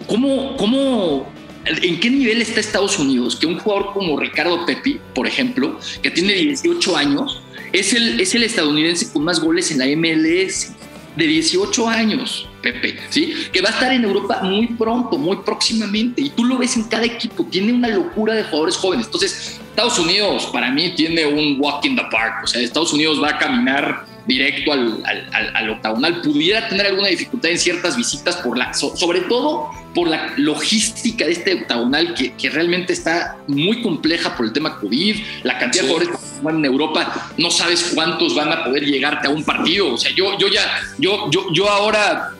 ¿cómo, 0.07 0.57
cómo, 0.57 1.31
en 1.65 1.99
qué 1.99 2.09
nivel 2.09 2.41
está 2.41 2.59
Estados 2.59 2.97
Unidos? 2.97 3.35
Que 3.35 3.45
un 3.45 3.59
jugador 3.59 3.93
como 3.93 4.19
Ricardo 4.19 4.65
Pepi, 4.65 4.99
por 5.13 5.27
ejemplo, 5.27 5.79
que 6.01 6.09
tiene 6.09 6.33
18 6.33 6.97
años, 6.97 7.41
es 7.73 7.93
el, 7.93 8.19
es 8.19 8.35
el 8.35 8.43
estadounidense 8.43 9.11
con 9.11 9.23
más 9.23 9.39
goles 9.39 9.71
en 9.71 9.79
la 9.79 9.85
MLS 9.95 10.73
de 11.15 11.27
18 11.27 11.89
años, 11.89 12.47
Pepe, 12.61 12.97
¿sí? 13.09 13.33
Que 13.51 13.61
va 13.61 13.69
a 13.69 13.71
estar 13.73 13.91
en 13.91 14.03
Europa 14.03 14.39
muy 14.43 14.67
pronto, 14.67 15.17
muy 15.17 15.37
próximamente. 15.37 16.21
Y 16.21 16.29
tú 16.29 16.45
lo 16.45 16.57
ves 16.57 16.77
en 16.77 16.83
cada 16.83 17.05
equipo, 17.05 17.45
tiene 17.45 17.73
una 17.73 17.89
locura 17.89 18.33
de 18.33 18.43
jugadores 18.43 18.77
jóvenes. 18.77 19.07
Entonces, 19.07 19.59
Estados 19.69 19.99
Unidos 19.99 20.49
para 20.53 20.71
mí 20.71 20.93
tiene 20.95 21.25
un 21.25 21.57
walk 21.59 21.83
in 21.85 21.95
the 21.95 22.03
park. 22.11 22.43
O 22.43 22.47
sea, 22.47 22.61
Estados 22.61 22.93
Unidos 22.93 23.21
va 23.21 23.29
a 23.29 23.37
caminar 23.37 24.05
directo 24.27 24.73
al, 24.73 25.03
al, 25.33 25.69
octagonal, 25.69 26.21
pudiera 26.21 26.67
tener 26.67 26.87
alguna 26.87 27.07
dificultad 27.07 27.51
en 27.51 27.57
ciertas 27.57 27.97
visitas, 27.97 28.37
por 28.37 28.57
la, 28.57 28.73
sobre 28.73 29.21
todo 29.21 29.69
por 29.93 30.07
la 30.07 30.33
logística 30.37 31.25
de 31.25 31.31
este 31.31 31.53
octagonal 31.53 32.13
que, 32.13 32.33
que, 32.33 32.49
realmente 32.49 32.93
está 32.93 33.37
muy 33.47 33.81
compleja 33.81 34.35
por 34.35 34.45
el 34.45 34.53
tema 34.53 34.79
COVID, 34.79 35.17
la 35.43 35.57
cantidad 35.57 35.83
de 35.83 35.89
jugadores 35.89 36.19
que 36.19 36.41
van 36.41 36.57
en 36.57 36.65
Europa, 36.65 37.31
no 37.37 37.51
sabes 37.51 37.91
cuántos 37.93 38.35
van 38.35 38.51
a 38.51 38.63
poder 38.63 38.85
llegarte 38.85 39.27
a 39.27 39.31
un 39.31 39.43
partido. 39.43 39.93
O 39.93 39.97
sea, 39.97 40.11
yo, 40.15 40.37
yo 40.37 40.47
ya, 40.47 40.65
yo, 40.97 41.29
yo, 41.31 41.51
yo 41.51 41.69
ahora 41.69 42.31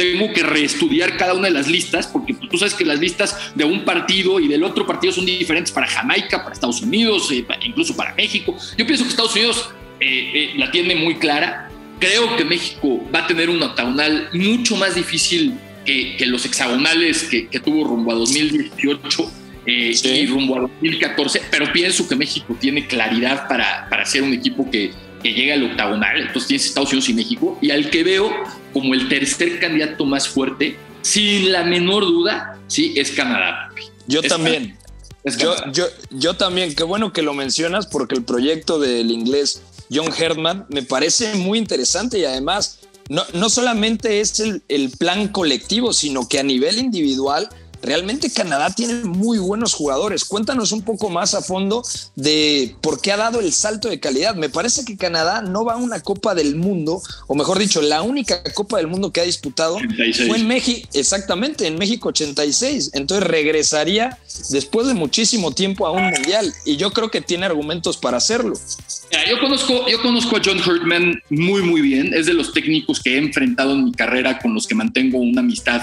tengo 0.00 0.32
que 0.32 0.42
reestudiar 0.42 1.18
cada 1.18 1.34
una 1.34 1.48
de 1.48 1.52
las 1.52 1.68
listas, 1.68 2.06
porque 2.06 2.32
tú 2.32 2.56
sabes 2.56 2.72
que 2.72 2.86
las 2.86 2.98
listas 2.98 3.36
de 3.54 3.64
un 3.64 3.84
partido 3.84 4.40
y 4.40 4.48
del 4.48 4.64
otro 4.64 4.86
partido 4.86 5.12
son 5.12 5.26
diferentes 5.26 5.70
para 5.70 5.86
Jamaica, 5.86 6.42
para 6.42 6.54
Estados 6.54 6.80
Unidos, 6.80 7.30
eh, 7.30 7.44
incluso 7.60 7.94
para 7.94 8.14
México. 8.14 8.56
Yo 8.78 8.86
pienso 8.86 9.04
que 9.04 9.10
Estados 9.10 9.34
Unidos 9.36 9.68
eh, 10.00 10.30
eh, 10.34 10.52
la 10.56 10.70
tiene 10.70 10.94
muy 10.94 11.16
clara. 11.16 11.70
Creo 11.98 12.36
que 12.36 12.44
México 12.44 13.00
va 13.14 13.20
a 13.20 13.26
tener 13.26 13.50
un 13.50 13.62
octagonal 13.62 14.30
mucho 14.32 14.76
más 14.76 14.94
difícil 14.94 15.54
que, 15.84 16.16
los 16.26 16.44
hexagonales 16.44 17.24
que, 17.24 17.60
tuvo 17.60 17.84
rumbo 17.84 18.12
a 18.12 18.14
2018 18.14 19.32
eh, 19.66 19.94
y 20.02 20.26
rumbo 20.26 20.56
a 20.56 20.60
2014, 20.60 21.42
pero 21.50 21.70
pienso 21.72 22.08
que 22.08 22.16
México 22.16 22.56
tiene 22.58 22.86
claridad 22.86 23.48
para, 23.48 23.88
para 23.90 24.06
ser 24.06 24.22
un 24.22 24.32
equipo 24.32 24.70
que, 24.70 24.92
que 25.22 25.32
llegue 25.32 25.52
al 25.52 25.64
octagonal. 25.64 26.20
Entonces 26.20 26.46
tienes 26.46 26.66
Estados 26.66 26.90
Unidos 26.90 27.08
y 27.08 27.14
México, 27.14 27.58
y 27.60 27.70
al 27.70 27.90
que 27.90 28.02
veo 28.04 28.32
como 28.72 28.94
el 28.94 29.08
tercer 29.08 29.58
candidato 29.58 30.04
más 30.04 30.28
fuerte, 30.28 30.76
sin 31.02 31.52
la 31.52 31.64
menor 31.64 32.04
duda, 32.04 32.58
sí, 32.66 32.94
es 32.96 33.10
Canadá. 33.10 33.70
Yo 34.06 34.22
también. 34.22 34.76
yo, 35.38 35.54
yo, 35.72 35.86
yo 36.10 36.34
también, 36.34 36.74
qué 36.74 36.82
bueno 36.82 37.12
que 37.12 37.22
lo 37.22 37.34
mencionas 37.34 37.86
porque 37.86 38.14
el 38.14 38.24
proyecto 38.24 38.78
del 38.78 39.10
inglés 39.10 39.62
John 39.92 40.12
Herdman, 40.16 40.66
me 40.68 40.82
parece 40.82 41.34
muy 41.34 41.58
interesante 41.58 42.18
y 42.18 42.24
además 42.24 42.78
no, 43.08 43.24
no 43.34 43.50
solamente 43.50 44.20
es 44.20 44.38
el, 44.40 44.62
el 44.68 44.90
plan 44.90 45.28
colectivo, 45.28 45.92
sino 45.92 46.28
que 46.28 46.38
a 46.38 46.44
nivel 46.44 46.78
individual 46.78 47.48
realmente 47.82 48.30
Canadá 48.30 48.70
tiene 48.70 48.94
muy 49.04 49.38
buenos 49.38 49.74
jugadores. 49.74 50.24
Cuéntanos 50.24 50.72
un 50.72 50.82
poco 50.82 51.10
más 51.10 51.34
a 51.34 51.42
fondo 51.42 51.82
de 52.16 52.74
por 52.80 53.00
qué 53.00 53.12
ha 53.12 53.16
dado 53.16 53.40
el 53.40 53.52
salto 53.52 53.88
de 53.88 54.00
calidad. 54.00 54.34
Me 54.34 54.48
parece 54.48 54.84
que 54.84 54.96
Canadá 54.96 55.42
no 55.42 55.64
va 55.64 55.74
a 55.74 55.76
una 55.76 56.00
Copa 56.00 56.34
del 56.34 56.56
Mundo, 56.56 57.02
o 57.26 57.34
mejor 57.34 57.58
dicho, 57.58 57.80
la 57.82 58.02
única 58.02 58.42
Copa 58.54 58.78
del 58.78 58.86
Mundo 58.86 59.12
que 59.12 59.20
ha 59.20 59.24
disputado 59.24 59.78
fue 60.26 60.38
en 60.38 60.46
México, 60.46 60.88
exactamente, 60.92 61.66
en 61.66 61.78
México 61.78 62.08
86. 62.08 62.90
Entonces 62.94 63.26
regresaría 63.26 64.18
después 64.50 64.86
de 64.86 64.94
muchísimo 64.94 65.52
tiempo 65.52 65.86
a 65.86 65.92
un 65.92 66.04
mundial 66.04 66.52
y 66.64 66.76
yo 66.76 66.92
creo 66.92 67.10
que 67.10 67.20
tiene 67.20 67.46
argumentos 67.46 67.96
para 67.96 68.18
hacerlo. 68.18 68.54
yo, 69.28 69.40
conozco, 69.40 69.88
yo 69.88 70.00
conozco 70.02 70.36
a 70.36 70.40
John 70.44 70.58
Hurtman 70.58 71.22
muy, 71.30 71.62
muy 71.62 71.80
bien. 71.80 72.12
Es 72.14 72.26
de 72.26 72.34
los 72.34 72.52
técnicos 72.52 73.00
que 73.00 73.14
he 73.14 73.18
enfrentado 73.18 73.72
en 73.72 73.84
mi 73.84 73.92
carrera 73.92 74.38
con 74.38 74.54
los 74.54 74.66
que 74.66 74.74
mantengo 74.74 75.18
una 75.18 75.40
amistad 75.40 75.82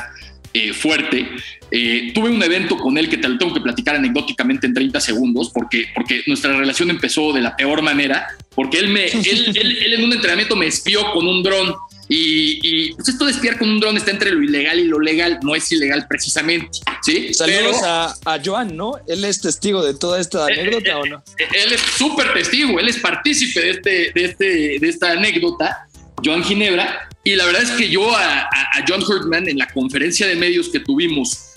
eh, 0.53 0.73
fuerte. 0.73 1.27
Eh, 1.69 2.11
tuve 2.13 2.29
un 2.29 2.41
evento 2.41 2.77
con 2.77 2.97
él 2.97 3.09
que 3.09 3.17
te 3.17 3.27
lo 3.27 3.37
tengo 3.37 3.53
que 3.53 3.59
platicar 3.59 3.95
anecdóticamente 3.95 4.67
en 4.67 4.73
30 4.73 4.99
segundos, 5.01 5.51
porque, 5.53 5.87
porque 5.93 6.23
nuestra 6.27 6.55
relación 6.57 6.89
empezó 6.89 7.33
de 7.33 7.41
la 7.41 7.55
peor 7.55 7.81
manera, 7.81 8.27
porque 8.55 8.79
él, 8.79 8.87
me, 8.87 9.05
él, 9.05 9.93
en 9.93 10.03
un 10.03 10.13
entrenamiento 10.13 10.55
me 10.55 10.67
espió 10.67 11.11
con 11.11 11.27
un 11.27 11.43
dron 11.43 11.75
Y, 12.09 12.93
pues 12.93 13.09
esto 13.09 13.25
de 13.25 13.31
espiar 13.31 13.57
con 13.57 13.69
un 13.69 13.79
dron 13.81 13.97
está 13.97 14.11
entre 14.11 14.31
lo 14.31 14.41
ilegal 14.41 14.79
y 14.79 14.85
lo 14.85 14.99
legal, 14.99 15.39
no 15.43 15.55
es 15.55 15.69
ilegal 15.71 16.07
precisamente. 16.07 16.79
¿sí? 17.03 17.33
Saludos 17.33 17.83
a, 17.83 18.15
a, 18.25 18.39
Joan, 18.43 18.77
¿no? 18.77 18.93
Él 19.07 19.25
es 19.25 19.41
testigo 19.41 19.85
de 19.85 19.93
toda 19.93 20.21
esta 20.21 20.47
eh, 20.47 20.61
anécdota 20.61 20.89
eh, 20.89 20.95
o 20.95 21.05
no? 21.05 21.17
Eh, 21.37 21.47
él 21.65 21.73
es 21.73 21.81
súper 21.81 22.33
testigo, 22.33 22.79
él 22.79 22.87
es 22.87 22.97
partícipe 22.99 23.59
de, 23.59 23.69
este, 23.71 24.11
de, 24.15 24.25
este, 24.25 24.45
de 24.79 24.89
esta 24.89 25.11
anécdota, 25.11 25.87
Joan 26.23 26.43
Ginebra. 26.43 27.09
Y 27.27 27.35
la 27.35 27.45
verdad 27.45 27.63
es 27.63 27.71
que 27.71 27.89
yo 27.89 28.15
a, 28.15 28.49
John 28.87 29.03
Hurtman 29.03 29.49
en 29.49 29.57
la 29.57 29.67
conferencia 29.67 30.25
de 30.27 30.37
medios 30.37 30.69
que 30.69 30.79
tuvimos 30.79 31.55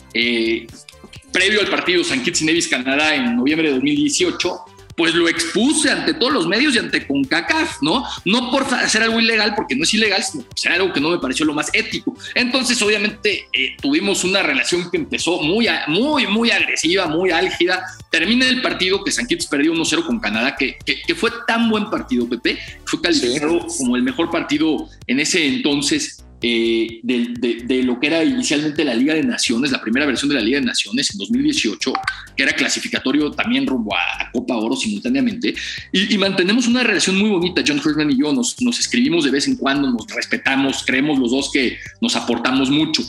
previo 1.33 1.61
al 1.61 1.69
partido 1.69 2.03
San 2.03 2.25
Kitts 2.25 2.43
y 2.43 2.47
Nevis 2.47 2.67
Canadá 2.67 3.15
en 3.15 3.37
noviembre 3.37 3.69
de 3.69 3.75
2018, 3.75 4.65
pues 4.97 5.15
lo 5.15 5.29
expuse 5.29 5.91
ante 5.91 6.15
todos 6.15 6.33
los 6.33 6.47
medios 6.47 6.75
y 6.75 6.79
ante 6.79 7.07
CONCACAF, 7.07 7.83
¿no? 7.83 8.05
No 8.25 8.51
por 8.51 8.63
hacer 8.75 9.03
algo 9.03 9.21
ilegal, 9.21 9.55
porque 9.55 9.77
no 9.77 9.85
es 9.85 9.95
ilegal, 9.95 10.23
sino 10.23 10.45
por 10.45 10.55
hacer 10.55 10.73
algo 10.73 10.93
que 10.93 11.01
no 11.01 11.11
me 11.11 11.19
pareció 11.19 11.45
lo 11.45 11.55
más 11.55 11.71
ético. 11.73 12.17
Entonces, 12.35 12.81
obviamente, 12.83 13.47
eh, 13.53 13.77
tuvimos 13.81 14.25
una 14.25 14.43
relación 14.43 14.91
que 14.91 14.97
empezó 14.97 15.43
muy, 15.43 15.69
muy, 15.89 16.27
muy 16.27 16.51
agresiva, 16.51 17.07
muy 17.07 17.31
álgida. 17.31 17.85
Termina 18.11 18.47
el 18.47 18.63
partido 18.63 19.03
que 19.05 19.13
San 19.13 19.27
Kitts 19.27 19.47
perdió 19.47 19.73
1-0 19.73 20.05
con 20.05 20.21
Canadá, 20.21 20.57
que, 20.57 20.79
que, 20.85 21.15
fue 21.15 21.31
tan 21.47 21.69
buen 21.69 21.91
partido, 21.91 22.29
Pepe, 22.29 22.59
fue 22.85 23.01
calificado 23.01 23.67
como 23.79 23.97
el 23.97 24.03
mejor 24.03 24.31
partido 24.31 24.89
en 25.07 25.21
ese 25.21 25.47
entonces 25.47 26.25
eh, 26.43 27.01
de, 27.03 27.83
lo 27.83 28.01
que 28.01 28.07
era 28.07 28.25
inicialmente 28.25 28.83
la 28.85 28.95
Liga 28.95 29.15
de 29.15 29.23
Naciones, 29.23 29.71
la 29.71 29.81
primera 29.81 30.07
versión 30.07 30.31
de 30.31 30.37
la 30.37 30.41
Liga 30.41 30.59
de 30.59 30.67
Naciones 30.67 31.11
en 31.13 31.19
2018, 31.19 31.93
que 32.37 32.43
era 32.43 32.53
clasificatorio 32.53 33.31
también 33.31 33.67
rumbo 33.67 33.95
a, 33.95 34.31
Copa 34.33 34.57
Oro 34.57 34.75
simultáneamente, 34.75 35.55
y, 35.93 36.17
mantenemos 36.17 36.67
una 36.67 36.83
relación 36.83 37.17
muy 37.17 37.31
bonita, 37.31 37.63
John 37.67 37.81
Hurtman 37.85 38.11
y 38.11 38.19
yo, 38.19 38.33
nos, 38.33 38.57
escribimos 38.79 39.25
de 39.25 39.31
vez 39.31 39.49
en 39.49 39.57
cuando, 39.57 39.91
nos 39.91 40.07
respetamos, 40.09 40.83
creemos 40.85 41.19
los 41.19 41.31
dos 41.31 41.51
que 41.53 41.77
nos 42.01 42.17
aportamos 42.17 42.71
mucho. 42.71 43.03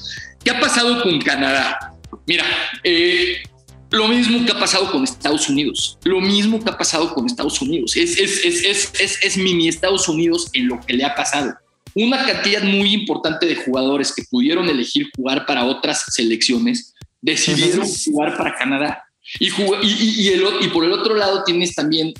¿Qué 0.43 0.51
ha 0.51 0.59
pasado 0.59 1.01
con 1.03 1.19
Canadá? 1.21 1.93
Mira, 2.25 2.43
eh, 2.83 3.43
lo 3.91 4.07
mismo 4.07 4.45
que 4.45 4.51
ha 4.51 4.59
pasado 4.59 4.91
con 4.91 5.03
Estados 5.03 5.47
Unidos, 5.49 5.97
lo 6.03 6.19
mismo 6.19 6.61
que 6.61 6.69
ha 6.69 6.77
pasado 6.77 7.13
con 7.13 7.25
Estados 7.25 7.61
Unidos, 7.61 7.95
es, 7.95 8.17
es, 8.17 8.93
es, 8.99 9.19
es 9.21 9.37
mini 9.37 9.67
Estados 9.67 10.09
Unidos 10.09 10.49
en 10.53 10.67
lo 10.67 10.81
que 10.81 10.93
le 10.93 11.05
ha 11.05 11.15
pasado 11.15 11.53
una 11.95 12.25
cantidad 12.25 12.63
muy 12.63 12.93
importante 12.93 13.45
de 13.45 13.55
jugadores 13.55 14.13
que 14.13 14.23
pudieron 14.29 14.69
elegir 14.69 15.09
jugar 15.15 15.45
para 15.45 15.65
otras 15.65 16.05
selecciones 16.09 16.93
decidieron 17.21 17.87
jugar 17.87 18.37
para 18.37 18.55
Canadá. 18.55 19.03
Y, 19.39 19.49
y, 19.83 20.29
el, 20.29 20.43
y, 20.61 20.67
por 20.69 20.83
el 20.83 20.91
otro 20.91 21.15
lado 21.15 21.43
tienes 21.43 21.75
también 21.75 22.13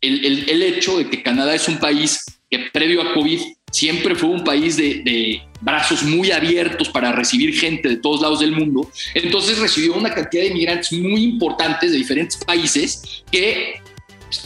el, 0.00 0.62
hecho 0.62 0.98
de 0.98 1.08
que 1.08 1.22
Canadá 1.22 1.54
es 1.54 1.66
un 1.68 1.78
país 1.78 2.24
que 2.50 2.58
previo 2.72 3.02
a 3.02 3.14
COVID 3.14 3.40
siempre 3.70 4.14
fue 4.14 4.28
un 4.28 4.44
país 4.44 4.76
de, 4.76 5.02
de, 5.02 5.42
brazos 5.62 6.02
muy 6.02 6.30
abiertos 6.30 6.88
para 6.88 7.12
recibir 7.12 7.54
gente 7.58 7.88
de 7.88 7.96
todos 7.96 8.20
lados 8.20 8.40
del 8.40 8.52
mundo. 8.52 8.90
Entonces 9.14 9.58
recibió 9.58 9.94
una 9.94 10.12
cantidad 10.12 10.42
de 10.42 10.48
inmigrantes 10.48 10.92
muy 10.92 11.22
importantes 11.22 11.92
de 11.92 11.98
diferentes 11.98 12.36
países 12.44 13.22
que 13.30 13.80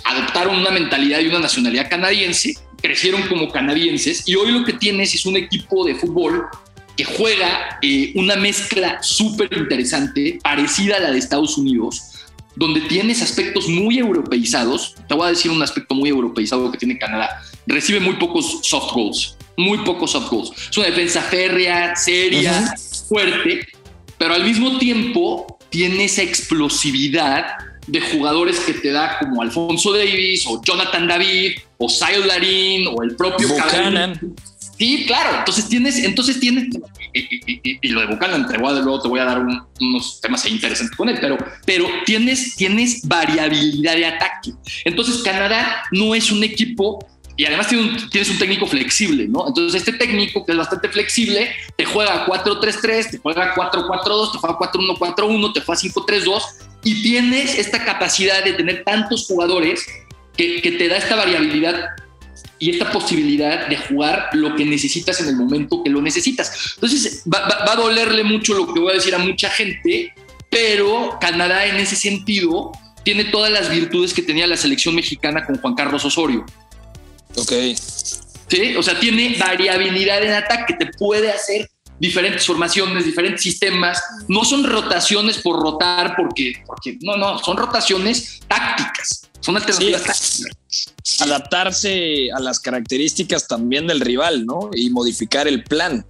adoptaron 0.04 0.56
una 0.56 0.70
mentalidad 0.70 1.20
y 1.20 1.26
una 1.26 1.40
nacionalidad 1.40 1.88
canadiense 1.88 2.54
crecieron 2.86 3.22
como 3.22 3.50
canadienses 3.50 4.22
y 4.26 4.36
hoy 4.36 4.52
lo 4.52 4.64
que 4.64 4.72
tienes 4.72 5.12
es 5.12 5.26
un 5.26 5.36
equipo 5.36 5.84
de 5.84 5.96
fútbol 5.96 6.46
que 6.96 7.02
juega 7.02 7.80
eh, 7.82 8.12
una 8.14 8.36
mezcla 8.36 9.02
súper 9.02 9.52
interesante, 9.52 10.38
parecida 10.40 10.96
a 10.96 11.00
la 11.00 11.10
de 11.10 11.18
Estados 11.18 11.58
Unidos, 11.58 12.12
donde 12.54 12.80
tienes 12.82 13.22
aspectos 13.22 13.68
muy 13.68 13.98
europeizados. 13.98 14.94
Te 15.08 15.14
voy 15.14 15.26
a 15.26 15.30
decir 15.30 15.50
un 15.50 15.62
aspecto 15.62 15.96
muy 15.96 16.10
europeizado 16.10 16.70
que 16.70 16.78
tiene 16.78 16.96
Canadá. 16.96 17.42
Recibe 17.66 17.98
muy 17.98 18.14
pocos 18.14 18.60
soft 18.62 18.94
goals, 18.94 19.36
muy 19.56 19.78
pocos 19.78 20.12
soft 20.12 20.30
goals. 20.30 20.52
Es 20.70 20.78
una 20.78 20.86
defensa 20.86 21.22
férrea, 21.22 21.96
seria, 21.96 22.72
fuerte, 23.08 23.66
pero 24.16 24.32
al 24.32 24.44
mismo 24.44 24.78
tiempo 24.78 25.58
tiene 25.70 26.04
esa 26.04 26.22
explosividad 26.22 27.46
de 27.86 28.00
jugadores 28.00 28.60
que 28.60 28.74
te 28.74 28.90
da 28.90 29.18
como 29.18 29.42
Alfonso 29.42 29.92
Davis 29.92 30.46
o 30.46 30.60
Jonathan 30.62 31.06
David 31.06 31.58
o 31.78 31.88
Sayo 31.88 32.24
Larín 32.24 32.86
o 32.88 33.02
el 33.02 33.14
propio 33.16 33.48
Buchanan. 33.48 34.18
Sí, 34.78 35.04
claro. 35.06 35.38
Entonces 35.38 35.68
tienes, 35.68 35.96
entonces 36.04 36.38
tienes, 36.38 36.68
y, 37.14 37.88
lo 37.88 38.00
de 38.00 38.06
Buchanan, 38.06 38.46
te 38.46 38.58
voy 38.58 38.76
a, 38.76 38.80
luego 38.80 39.00
te 39.00 39.08
voy 39.08 39.20
a 39.20 39.24
dar 39.24 39.44
unos 39.80 40.20
temas 40.20 40.44
interesantes 40.46 40.96
con 40.96 41.08
él, 41.08 41.18
pero, 41.20 41.38
pero 41.64 41.86
tienes, 42.04 42.56
tienes 42.56 43.06
variabilidad 43.06 43.94
de 43.94 44.06
ataque. 44.06 44.52
Entonces 44.84 45.22
Canadá 45.22 45.82
no 45.92 46.14
es 46.14 46.30
un 46.30 46.44
equipo 46.44 47.06
y 47.38 47.44
además 47.44 47.68
tienes 47.68 48.30
un 48.30 48.38
técnico 48.38 48.66
flexible, 48.66 49.28
¿no? 49.28 49.46
Entonces 49.48 49.82
este 49.82 49.92
técnico 49.98 50.44
que 50.44 50.52
es 50.52 50.58
bastante 50.58 50.88
flexible 50.88 51.50
te 51.76 51.84
juega 51.84 52.26
4-3-3, 52.26 53.10
te 53.10 53.18
juega 53.18 53.54
4-4-2, 53.54 54.32
te 54.32 54.38
juega 54.38 54.58
4-1-4-1, 54.58 55.52
te 55.52 55.60
juega 55.60 55.80
5-3-2 55.80 56.42
y 56.84 57.02
tienes 57.02 57.58
esta 57.58 57.84
capacidad 57.84 58.44
de 58.44 58.52
tener 58.52 58.84
tantos 58.84 59.26
jugadores 59.26 59.84
que, 60.36 60.60
te 60.78 60.88
da 60.88 60.96
esta 60.96 61.16
variabilidad 61.16 61.90
y 62.58 62.70
esta 62.70 62.90
posibilidad 62.90 63.66
de 63.68 63.76
jugar 63.76 64.30
lo 64.32 64.54
que 64.54 64.64
necesitas 64.64 65.20
en 65.20 65.28
el 65.28 65.36
momento 65.36 65.82
que 65.82 65.90
lo 65.90 66.00
necesitas. 66.00 66.74
Entonces, 66.74 67.22
va, 67.32 67.72
a 67.72 67.76
dolerle 67.76 68.24
mucho 68.24 68.54
lo 68.54 68.72
que 68.72 68.80
voy 68.80 68.92
a 68.92 68.94
decir 68.94 69.14
a 69.14 69.18
mucha 69.18 69.50
gente, 69.50 70.12
pero 70.50 71.18
Canadá 71.20 71.66
en 71.66 71.76
ese 71.76 71.96
sentido 71.96 72.72
tiene 73.02 73.24
todas 73.24 73.50
las 73.52 73.70
virtudes 73.70 74.12
que 74.12 74.22
tenía 74.22 74.46
la 74.46 74.56
selección 74.56 74.94
mexicana 74.94 75.44
con 75.44 75.58
Juan 75.58 75.74
Carlos 75.74 76.04
Osorio. 76.04 76.44
Ok. 77.36 77.52
Sí, 78.48 78.76
o 78.76 78.82
sea, 78.82 78.98
tiene 79.00 79.36
variabilidad 79.38 80.22
en 80.22 80.32
ataque, 80.32 80.74
te 80.74 80.86
puede 80.86 81.30
hacer 81.30 81.68
diferentes 81.98 82.46
formaciones, 82.46 83.04
diferentes 83.04 83.42
sistemas. 83.42 84.02
No 84.28 84.44
son 84.44 84.64
rotaciones 84.64 85.38
por 85.38 85.60
rotar, 85.60 86.14
porque, 86.16 86.62
porque 86.66 86.98
no, 87.00 87.16
no, 87.16 87.38
son 87.38 87.56
rotaciones 87.56 88.40
tácticas. 88.46 89.28
Son 89.40 89.56
alternativas 89.56 90.02
tácticas. 90.02 90.94
Adaptarse 91.20 92.30
a 92.32 92.40
las 92.40 92.60
características 92.60 93.46
también 93.46 93.86
del 93.86 94.00
rival, 94.00 94.44
¿no? 94.44 94.70
Y 94.74 94.90
modificar 94.90 95.46
el 95.46 95.62
plan. 95.64 96.04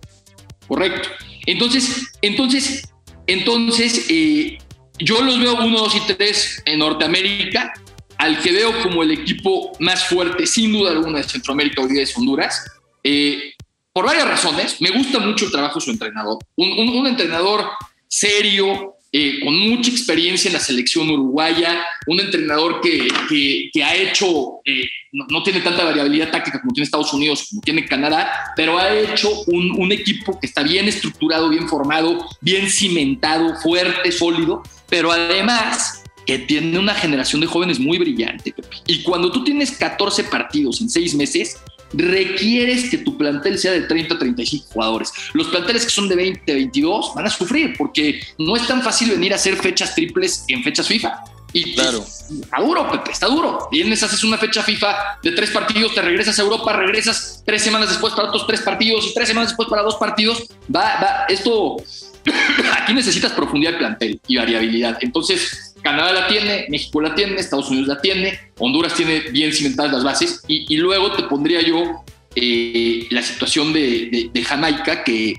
Correcto. 0.66 1.08
Entonces, 1.46 2.08
entonces, 2.22 2.88
entonces, 3.26 4.06
eh, 4.08 4.58
yo 4.98 5.20
los 5.22 5.38
veo 5.38 5.54
uno, 5.64 5.80
dos 5.80 5.94
y 5.94 6.00
tres 6.14 6.62
en 6.64 6.78
Norteamérica. 6.80 7.72
Al 8.18 8.40
que 8.40 8.50
veo 8.50 8.82
como 8.82 9.02
el 9.02 9.10
equipo 9.10 9.72
más 9.78 10.04
fuerte, 10.04 10.46
sin 10.46 10.72
duda 10.72 10.92
alguna, 10.92 11.18
de 11.18 11.24
Centroamérica 11.24 11.82
hoy 11.82 11.92
día 11.92 12.02
es 12.02 12.16
Honduras. 12.16 12.64
Eh, 13.04 13.52
por 13.96 14.04
varias 14.04 14.28
razones. 14.28 14.78
Me 14.82 14.90
gusta 14.90 15.18
mucho 15.20 15.46
el 15.46 15.50
trabajo 15.50 15.78
de 15.78 15.86
su 15.86 15.90
entrenador. 15.90 16.36
Un, 16.54 17.06
entrenador 17.06 17.64
serio, 18.06 18.96
eh, 19.10 19.40
con 19.42 19.58
mucha 19.58 19.90
experiencia 19.90 20.50
en 20.50 20.52
la 20.52 20.60
selección 20.60 21.08
uruguaya, 21.08 21.82
un 22.06 22.20
entrenador 22.20 22.82
que, 22.82 23.08
que, 23.72 23.82
ha 23.82 23.94
hecho, 23.94 24.60
eh, 24.66 24.86
no, 25.12 25.42
tiene 25.42 25.62
tanta 25.62 25.82
variabilidad 25.82 26.30
táctica 26.30 26.60
como 26.60 26.74
tiene 26.74 26.84
Estados 26.84 27.10
Unidos, 27.14 27.46
como 27.48 27.62
tiene 27.62 27.86
Canadá, 27.86 28.52
pero 28.54 28.78
ha 28.78 28.94
hecho 28.94 29.30
un, 29.46 29.72
un, 29.80 29.90
equipo 29.90 30.38
que 30.38 30.46
está 30.46 30.62
bien 30.62 30.88
estructurado, 30.88 31.48
bien 31.48 31.66
formado, 31.66 32.22
bien 32.42 32.68
cimentado, 32.68 33.56
fuerte, 33.62 34.12
sólido, 34.12 34.62
pero 34.90 35.10
además 35.10 36.04
que 36.26 36.40
tiene 36.40 36.78
una 36.78 36.94
generación 36.94 37.40
de 37.40 37.46
jóvenes 37.46 37.80
muy 37.80 37.96
brillante. 37.96 38.52
Y 38.86 39.02
cuando 39.04 39.32
tú 39.32 39.42
tienes 39.42 39.70
14 39.70 40.24
partidos 40.24 40.82
en 40.82 40.90
seis 40.90 41.14
meses, 41.14 41.56
requieres 41.92 42.90
que 42.90 42.98
tu 42.98 43.16
plantel 43.16 43.58
sea 43.58 43.72
de 43.72 43.82
30 43.82 44.14
a 44.14 44.18
35 44.18 44.66
jugadores. 44.72 45.12
Los 45.34 45.48
planteles 45.48 45.84
que 45.84 45.90
son 45.90 46.08
de 46.08 46.16
20 46.16 46.52
a 46.52 46.54
22 46.54 47.12
van 47.14 47.26
a 47.26 47.30
sufrir 47.30 47.74
porque 47.76 48.20
no 48.38 48.56
es 48.56 48.66
tan 48.66 48.82
fácil 48.82 49.10
venir 49.10 49.32
a 49.32 49.36
hacer 49.36 49.56
fechas 49.56 49.94
triples 49.94 50.44
en 50.48 50.62
fechas 50.62 50.88
FIFA. 50.88 51.22
Y 51.52 51.74
claro. 51.74 52.04
está 52.04 52.60
duro, 52.60 52.90
Pepe, 52.90 53.12
está 53.12 53.26
duro. 53.28 53.68
Vienes, 53.70 54.02
haces 54.02 54.22
una 54.24 54.36
fecha 54.36 54.62
FIFA 54.62 55.20
de 55.22 55.32
tres 55.32 55.50
partidos, 55.50 55.94
te 55.94 56.02
regresas 56.02 56.38
a 56.38 56.42
Europa, 56.42 56.72
regresas 56.72 57.42
tres 57.46 57.62
semanas 57.62 57.88
después 57.88 58.12
para 58.14 58.28
otros 58.28 58.46
tres 58.46 58.60
partidos 58.60 59.06
y 59.06 59.14
tres 59.14 59.28
semanas 59.28 59.50
después 59.50 59.68
para 59.68 59.82
dos 59.82 59.94
partidos. 59.94 60.44
Va, 60.74 61.00
va, 61.00 61.24
esto, 61.28 61.76
aquí 62.78 62.92
necesitas 62.92 63.32
profundidad 63.32 63.72
de 63.72 63.78
plantel 63.78 64.20
y 64.26 64.36
variabilidad. 64.36 64.98
Entonces, 65.00 65.74
Canadá 65.86 66.12
la 66.12 66.26
tiene, 66.26 66.66
México 66.68 67.00
la 67.00 67.14
tiene, 67.14 67.36
Estados 67.36 67.70
Unidos 67.70 67.86
la 67.86 68.00
tiene, 68.00 68.40
Honduras 68.58 68.92
tiene 68.94 69.20
bien 69.30 69.52
cimentadas 69.52 69.92
las 69.92 70.02
bases 70.02 70.42
y, 70.48 70.76
luego 70.78 71.12
te 71.12 71.22
pondría 71.22 71.62
yo 71.62 72.02
eh, 72.34 73.06
la 73.10 73.22
situación 73.22 73.72
de, 73.72 74.28
Jamaica 74.44 75.04
que 75.04 75.36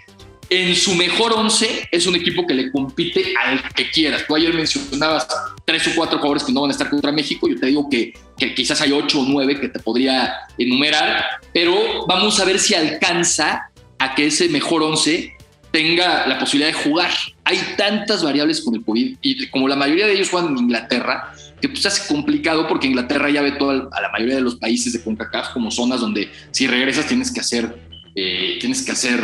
en 0.50 0.74
su 0.74 0.96
mejor 0.96 1.34
once 1.34 1.90
es 1.92 2.08
un 2.08 2.16
equipo 2.16 2.48
que 2.48 2.54
le 2.54 2.72
compite 2.72 3.34
al 3.44 3.62
que 3.74 3.92
quieras. 3.92 4.24
Tú 4.26 4.36
ayer 4.36 4.54
mencionabas 4.54 5.28
tres 5.66 5.86
o 5.90 5.92
cuatro 5.98 6.18
jugadores 6.18 6.46
que 6.46 6.54
no 6.54 6.62
van 6.62 6.70
a 6.70 6.72
estar 6.72 6.90
contra 6.90 7.12
México, 7.12 7.50
yo 7.50 7.60
te 7.60 7.66
digo 7.66 7.90
que, 7.90 8.14
quizás 8.56 8.80
hay 8.80 8.94
ocho 8.94 9.20
o 9.20 9.26
nueve 9.28 9.60
que 9.60 9.68
te 9.68 9.80
podría 9.80 10.34
enumerar, 10.58 11.26
pero 11.54 12.06
vamos 12.08 12.40
a 12.40 12.46
ver 12.46 12.58
si 12.58 12.74
alcanza 12.74 13.70
a 14.00 14.16
que 14.16 14.28
ese 14.28 14.48
mejor 14.48 14.82
once 14.82 15.36
tenga 15.72 16.28
la 16.28 16.40
posibilidad 16.40 16.76
de 16.76 16.84
jugar. 16.84 17.12
Hay 17.44 17.60
tantas 17.78 18.24
variables 18.24 18.62
con 18.62 18.76
el 18.76 18.84
COVID 18.84 19.18
y 19.22 19.48
como 19.48 19.68
la 19.68 19.76
mayoría 19.76 20.08
de 20.08 20.14
ellos 20.14 20.30
juegan 20.30 20.52
en 20.52 20.60
Inglaterra, 20.60 21.34
que 21.62 21.70
pues 21.70 21.86
hace 21.86 22.14
complicado 22.14 22.68
porque 22.68 22.88
Inglaterra 22.88 23.30
ya 23.30 23.42
ve 23.42 23.54
todo 23.54 23.90
a 23.92 24.02
la 24.02 24.10
mayoría 24.12 24.36
de 24.36 24.42
los 24.42 24.56
países 24.56 24.94
de 24.94 25.04
CONCACAF 25.04 25.50
como 25.54 25.72
zonas 25.72 26.02
donde 26.02 26.32
si 26.52 26.68
regresas 26.68 27.08
tienes 27.08 27.32
que 27.32 27.40
hacer 27.40 27.88
eh, 28.20 28.58
tienes 28.60 28.82
que 28.82 28.92
hacer 28.92 29.22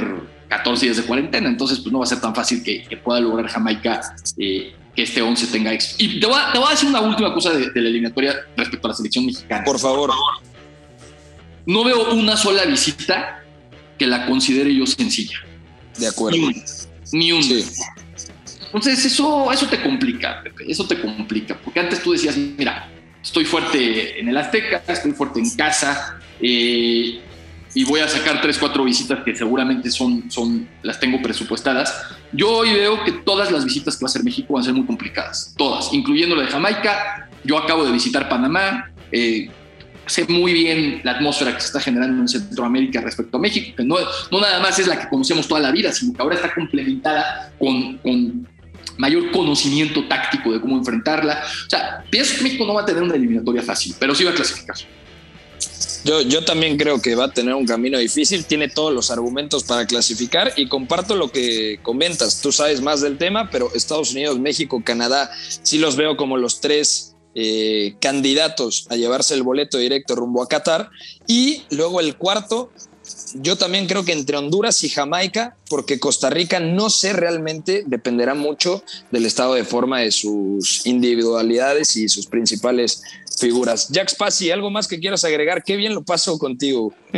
14 0.49 0.85
días 0.85 0.97
de 0.97 1.03
cuarentena, 1.03 1.49
entonces 1.49 1.79
pues 1.79 1.91
no 1.91 1.97
va 1.97 2.05
a 2.05 2.07
ser 2.07 2.21
tan 2.21 2.35
fácil 2.35 2.61
que, 2.63 2.85
pueda 3.03 3.19
lograr 3.19 3.49
Jamaica 3.49 4.01
eh, 4.37 4.75
que 4.95 5.01
este 5.01 5.19
11 5.19 5.47
tenga 5.47 5.73
éxito. 5.73 6.03
Y 6.03 6.19
te 6.19 6.27
voy, 6.27 6.35
a, 6.39 6.51
te 6.51 6.59
voy, 6.59 6.67
a, 6.67 6.71
decir 6.71 6.89
una 6.89 7.01
última 7.01 7.33
cosa 7.33 7.49
de, 7.53 7.71
la 7.73 7.89
eliminatoria 7.89 8.35
respecto 8.55 8.87
a 8.87 8.89
la 8.89 8.95
selección 8.95 9.25
mexicana. 9.25 9.63
Por 9.63 9.79
favor. 9.79 10.11
No 11.65 11.83
veo 11.83 12.13
una 12.13 12.37
sola 12.37 12.65
visita 12.65 13.43
que 13.97 14.05
la 14.05 14.27
considere 14.27 14.75
yo 14.75 14.85
sencilla. 14.85 15.39
De 15.97 16.07
acuerdo. 16.07 16.39
Ni 17.11 17.31
un. 17.31 17.43
Entonces, 18.65 19.05
eso, 19.05 19.51
eso 19.51 19.67
te 19.67 19.81
complica, 19.81 20.41
Pepe, 20.41 20.65
eso 20.67 20.87
te 20.87 20.99
complica, 20.99 21.55
porque 21.63 21.79
antes 21.79 22.01
tú 22.01 22.11
decías, 22.11 22.35
mira, 22.35 22.89
estoy 23.21 23.45
fuerte 23.45 24.19
en 24.19 24.27
el 24.27 24.35
Azteca, 24.35 24.81
estoy 24.87 25.11
fuerte 25.11 25.39
en 25.39 25.49
casa, 25.51 26.19
eh, 26.41 27.21
y 27.75 27.83
voy 27.85 27.99
a 27.99 28.07
sacar 28.07 28.41
tres, 28.41 28.57
cuatro 28.57 28.83
visitas 28.83 29.23
que 29.23 29.35
seguramente 29.35 29.91
son, 29.91 30.29
son, 30.29 30.67
las 30.81 30.99
tengo 30.99 31.21
presupuestadas. 31.21 32.03
Yo 32.31 32.49
hoy 32.49 32.73
veo 32.73 33.03
que 33.03 33.11
todas 33.11 33.51
las 33.51 33.63
visitas 33.63 33.95
que 33.95 34.03
va 34.03 34.07
a 34.07 34.09
hacer 34.09 34.23
México 34.23 34.53
van 34.53 34.61
a 34.61 34.65
ser 34.65 34.73
muy 34.73 34.85
complicadas, 34.85 35.53
todas, 35.57 35.93
incluyendo 35.93 36.35
la 36.35 36.43
de 36.43 36.49
Jamaica. 36.49 37.29
Yo 37.43 37.57
acabo 37.57 37.83
de 37.85 37.91
visitar 37.91 38.27
Panamá, 38.27 38.91
eh, 39.11 39.49
sé 40.05 40.25
muy 40.27 40.53
bien 40.53 41.01
la 41.03 41.13
atmósfera 41.13 41.53
que 41.53 41.61
se 41.61 41.67
está 41.67 41.79
generando 41.79 42.21
en 42.21 42.27
Centroamérica 42.27 43.01
respecto 43.01 43.37
a 43.37 43.39
México, 43.39 43.73
que 43.75 43.83
no, 43.83 43.95
no 44.31 44.41
nada 44.41 44.59
más 44.59 44.77
es 44.79 44.87
la 44.87 44.99
que 44.99 45.07
conocemos 45.07 45.47
toda 45.47 45.61
la 45.61 45.71
vida, 45.71 45.91
sino 45.91 46.13
que 46.13 46.21
ahora 46.21 46.35
está 46.35 46.53
complementada 46.53 47.53
con, 47.57 47.97
con 47.99 48.47
mayor 48.97 49.31
conocimiento 49.31 50.07
táctico 50.07 50.53
de 50.53 50.61
cómo 50.61 50.77
enfrentarla. 50.77 51.43
O 51.65 51.69
sea, 51.69 52.03
pienso 52.09 52.37
que 52.37 52.43
México 52.43 52.65
no 52.65 52.73
va 52.73 52.81
a 52.81 52.85
tener 52.85 53.01
una 53.01 53.15
eliminatoria 53.15 53.61
fácil, 53.61 53.95
pero 53.99 54.13
sí 54.13 54.23
va 54.23 54.31
a 54.31 54.35
clasificar. 54.35 54.75
Yo, 56.05 56.21
yo, 56.21 56.43
también 56.43 56.75
creo 56.75 57.01
que 57.01 57.15
va 57.15 57.25
a 57.25 57.31
tener 57.31 57.53
un 57.53 57.65
camino 57.65 57.97
difícil, 57.97 58.43
tiene 58.43 58.67
todos 58.67 58.93
los 58.93 59.09
argumentos 59.09 59.63
para 59.63 59.85
clasificar 59.85 60.51
y 60.57 60.67
comparto 60.67 61.15
lo 61.15 61.31
que 61.31 61.79
comentas. 61.81 62.41
Tú 62.41 62.51
sabes 62.51 62.81
más 62.81 62.99
del 62.99 63.17
tema, 63.17 63.49
pero 63.49 63.71
Estados 63.73 64.11
Unidos, 64.11 64.37
México, 64.37 64.81
Canadá, 64.83 65.31
sí 65.61 65.77
los 65.77 65.95
veo 65.95 66.17
como 66.17 66.35
los 66.35 66.59
tres 66.59 67.12
eh, 67.35 67.95
candidatos 67.99 68.85
a 68.89 68.95
llevarse 68.95 69.33
el 69.33 69.43
boleto 69.43 69.77
directo 69.77 70.15
rumbo 70.15 70.43
a 70.43 70.47
Qatar. 70.47 70.89
Y 71.27 71.63
luego 71.71 71.99
el 71.99 72.15
cuarto, 72.15 72.71
yo 73.35 73.57
también 73.57 73.87
creo 73.87 74.05
que 74.05 74.13
entre 74.13 74.37
Honduras 74.37 74.83
y 74.83 74.89
Jamaica, 74.89 75.55
porque 75.69 75.99
Costa 75.99 76.29
Rica 76.29 76.59
no 76.59 76.89
sé 76.89 77.13
realmente, 77.13 77.83
dependerá 77.87 78.35
mucho 78.35 78.83
del 79.11 79.25
estado 79.25 79.55
de 79.55 79.63
forma 79.63 80.01
de 80.01 80.11
sus 80.11 80.85
individualidades 80.85 81.95
y 81.95 82.07
sus 82.07 82.27
principales 82.27 83.01
figuras. 83.39 83.89
Jack 83.89 84.09
Spassi, 84.09 84.51
¿algo 84.51 84.69
más 84.69 84.87
que 84.87 84.99
quieras 84.99 85.23
agregar? 85.23 85.63
Qué 85.63 85.75
bien 85.75 85.93
lo 85.93 86.03
paso 86.03 86.37
contigo. 86.37 86.93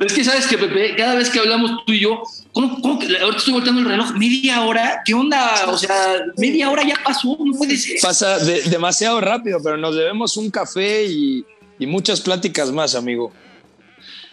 es 0.00 0.12
que 0.12 0.24
sabes 0.24 0.46
que, 0.46 0.58
Pepe, 0.58 0.94
cada 0.96 1.14
vez 1.14 1.30
que 1.30 1.38
hablamos 1.38 1.84
tú 1.86 1.92
y 1.92 2.00
yo, 2.00 2.22
¿cómo, 2.52 2.98
que 2.98 3.16
ahorita 3.18 3.38
estoy 3.38 3.54
volteando 3.54 3.82
el 3.82 3.88
reloj? 3.88 4.12
¿Media 4.12 4.62
hora? 4.62 5.02
¿Qué 5.04 5.14
onda? 5.14 5.66
O 5.68 5.76
sea, 5.76 6.24
media 6.36 6.70
hora 6.70 6.86
ya 6.86 6.98
pasó, 7.04 7.36
no 7.40 7.56
puede 7.56 7.76
ser. 7.76 7.96
Pasa 8.00 8.38
demasiado 8.38 9.20
rápido, 9.20 9.60
pero 9.62 9.76
nos 9.76 9.94
debemos 9.94 10.36
un 10.36 10.50
café 10.50 11.04
y, 11.04 11.44
y 11.78 11.86
muchas 11.86 12.20
pláticas 12.20 12.70
más, 12.72 12.94
amigo. 12.94 13.32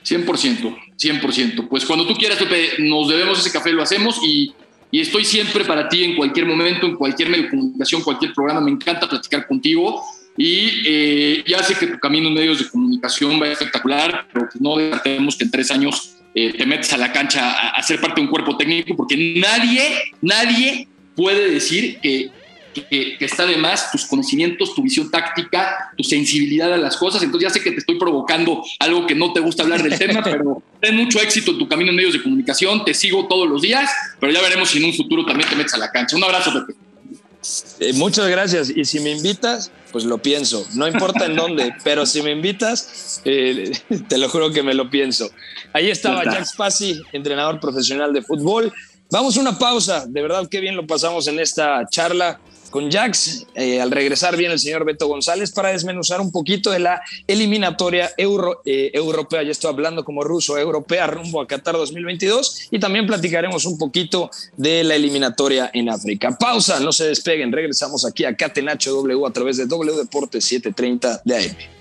100%, 0.05 0.75
100%. 0.97 1.67
Pues 1.69 1.85
cuando 1.85 2.07
tú 2.07 2.15
quieras, 2.15 2.37
Pepe, 2.39 2.71
nos 2.79 3.07
debemos 3.07 3.39
ese 3.39 3.51
café, 3.51 3.71
lo 3.71 3.83
hacemos 3.83 4.19
y, 4.23 4.53
y 4.89 5.01
estoy 5.01 5.23
siempre 5.25 5.63
para 5.65 5.87
ti 5.87 6.03
en 6.03 6.15
cualquier 6.15 6.47
momento, 6.47 6.87
en 6.87 6.95
cualquier 6.95 7.29
medio 7.29 7.43
de 7.43 7.49
comunicación, 7.51 8.01
cualquier 8.01 8.33
programa. 8.33 8.61
Me 8.61 8.71
encanta 8.71 9.07
platicar 9.07 9.47
contigo 9.47 10.03
y 10.37 10.83
eh, 10.85 11.43
ya 11.47 11.61
sé 11.63 11.75
que 11.75 11.87
tu 11.87 11.99
camino 11.99 12.29
en 12.29 12.33
medios 12.33 12.59
de 12.59 12.69
comunicación 12.69 13.41
va 13.41 13.47
espectacular, 13.47 14.27
pero 14.31 14.47
pues 14.49 14.61
no 14.61 14.77
descartemos 14.77 15.35
que 15.35 15.43
en 15.43 15.51
tres 15.51 15.71
años 15.71 16.15
eh, 16.33 16.53
te 16.53 16.65
metes 16.65 16.93
a 16.93 16.97
la 16.97 17.11
cancha 17.11 17.69
a, 17.69 17.83
ser 17.83 17.99
parte 17.99 18.21
de 18.21 18.27
un 18.27 18.31
cuerpo 18.31 18.57
técnico, 18.57 18.95
porque 18.95 19.35
nadie, 19.37 20.13
nadie 20.21 20.87
puede 21.15 21.51
decir 21.51 21.99
que 22.01 22.31
que, 22.73 23.17
está 23.19 23.45
de 23.45 23.57
más 23.57 23.91
tus 23.91 24.05
conocimientos, 24.05 24.73
tu 24.73 24.81
visión 24.81 25.11
táctica, 25.11 25.91
tu 25.97 26.03
sensibilidad 26.03 26.73
a 26.73 26.77
las 26.77 26.97
cosas. 26.97 27.21
Entonces 27.23 27.49
ya 27.49 27.53
sé 27.53 27.61
que 27.61 27.71
te 27.71 27.79
estoy 27.79 27.99
provocando 27.99 28.63
algo 28.79 29.05
que 29.05 29.15
no 29.15 29.33
te 29.33 29.39
gusta 29.39 29.63
hablar 29.63 29.83
del 29.83 29.97
tema, 29.97 30.23
pero 30.23 30.63
ten 30.79 30.95
mucho 30.95 31.19
éxito 31.19 31.51
en 31.51 31.59
tu 31.59 31.67
camino 31.67 31.89
en 31.89 31.97
medios 31.97 32.13
de 32.13 32.23
comunicación, 32.23 32.85
te 32.85 32.93
sigo 32.93 33.27
todos 33.27 33.47
los 33.49 33.61
días, 33.61 33.91
pero 34.19 34.31
ya 34.31 34.41
veremos 34.41 34.69
si 34.69 34.79
en 34.79 34.85
un 34.85 34.93
futuro 34.93 35.25
también 35.25 35.49
te 35.49 35.55
metes 35.55 35.73
a 35.73 35.77
la 35.77 35.91
cancha. 35.91 36.15
Un 36.15 36.23
abrazo, 36.23 36.53
Pepe. 36.53 36.79
Eh, 37.79 37.93
muchas 37.93 38.27
gracias. 38.27 38.69
Y 38.69 38.85
si 38.85 38.99
me 38.99 39.11
invitas, 39.11 39.71
pues 39.91 40.05
lo 40.05 40.17
pienso. 40.19 40.65
No 40.75 40.87
importa 40.87 41.25
en 41.25 41.35
dónde, 41.35 41.73
pero 41.83 42.05
si 42.05 42.21
me 42.21 42.31
invitas, 42.31 43.21
eh, 43.25 43.71
te 44.07 44.17
lo 44.17 44.29
juro 44.29 44.51
que 44.51 44.63
me 44.63 44.73
lo 44.73 44.89
pienso. 44.89 45.29
Ahí 45.73 45.89
estaba 45.89 46.23
Jack 46.23 46.45
Spassi, 46.45 47.01
entrenador 47.11 47.59
profesional 47.59 48.13
de 48.13 48.21
fútbol. 48.21 48.71
Vamos 49.09 49.37
a 49.37 49.41
una 49.41 49.57
pausa. 49.57 50.05
De 50.07 50.21
verdad, 50.21 50.47
qué 50.49 50.59
bien 50.59 50.75
lo 50.75 50.87
pasamos 50.87 51.27
en 51.27 51.39
esta 51.39 51.85
charla 51.89 52.39
con 52.71 52.89
Jax. 52.89 53.45
Eh, 53.53 53.79
al 53.79 53.91
regresar 53.91 54.35
viene 54.35 54.53
el 54.53 54.59
señor 54.59 54.85
Beto 54.85 55.07
González 55.07 55.51
para 55.51 55.69
desmenuzar 55.69 56.19
un 56.21 56.31
poquito 56.31 56.71
de 56.71 56.79
la 56.79 57.01
eliminatoria 57.27 58.11
euro, 58.17 58.61
eh, 58.65 58.89
europea. 58.93 59.43
Ya 59.43 59.51
estoy 59.51 59.71
hablando 59.71 60.03
como 60.03 60.23
ruso, 60.23 60.57
europea 60.57 61.05
rumbo 61.05 61.41
a 61.41 61.47
Qatar 61.47 61.75
2022 61.75 62.69
y 62.71 62.79
también 62.79 63.05
platicaremos 63.05 63.65
un 63.65 63.77
poquito 63.77 64.31
de 64.57 64.83
la 64.83 64.95
eliminatoria 64.95 65.69
en 65.73 65.89
África. 65.89 66.35
Pausa, 66.39 66.79
no 66.79 66.91
se 66.91 67.05
despeguen. 67.05 67.51
Regresamos 67.51 68.05
aquí 68.05 68.25
a 68.25 68.35
Catenacho 68.35 68.91
W 68.95 69.27
a 69.27 69.31
través 69.31 69.57
de 69.57 69.67
W 69.67 69.95
Deportes 69.95 70.45
730 70.45 71.21
de 71.25 71.37
AM 71.37 71.80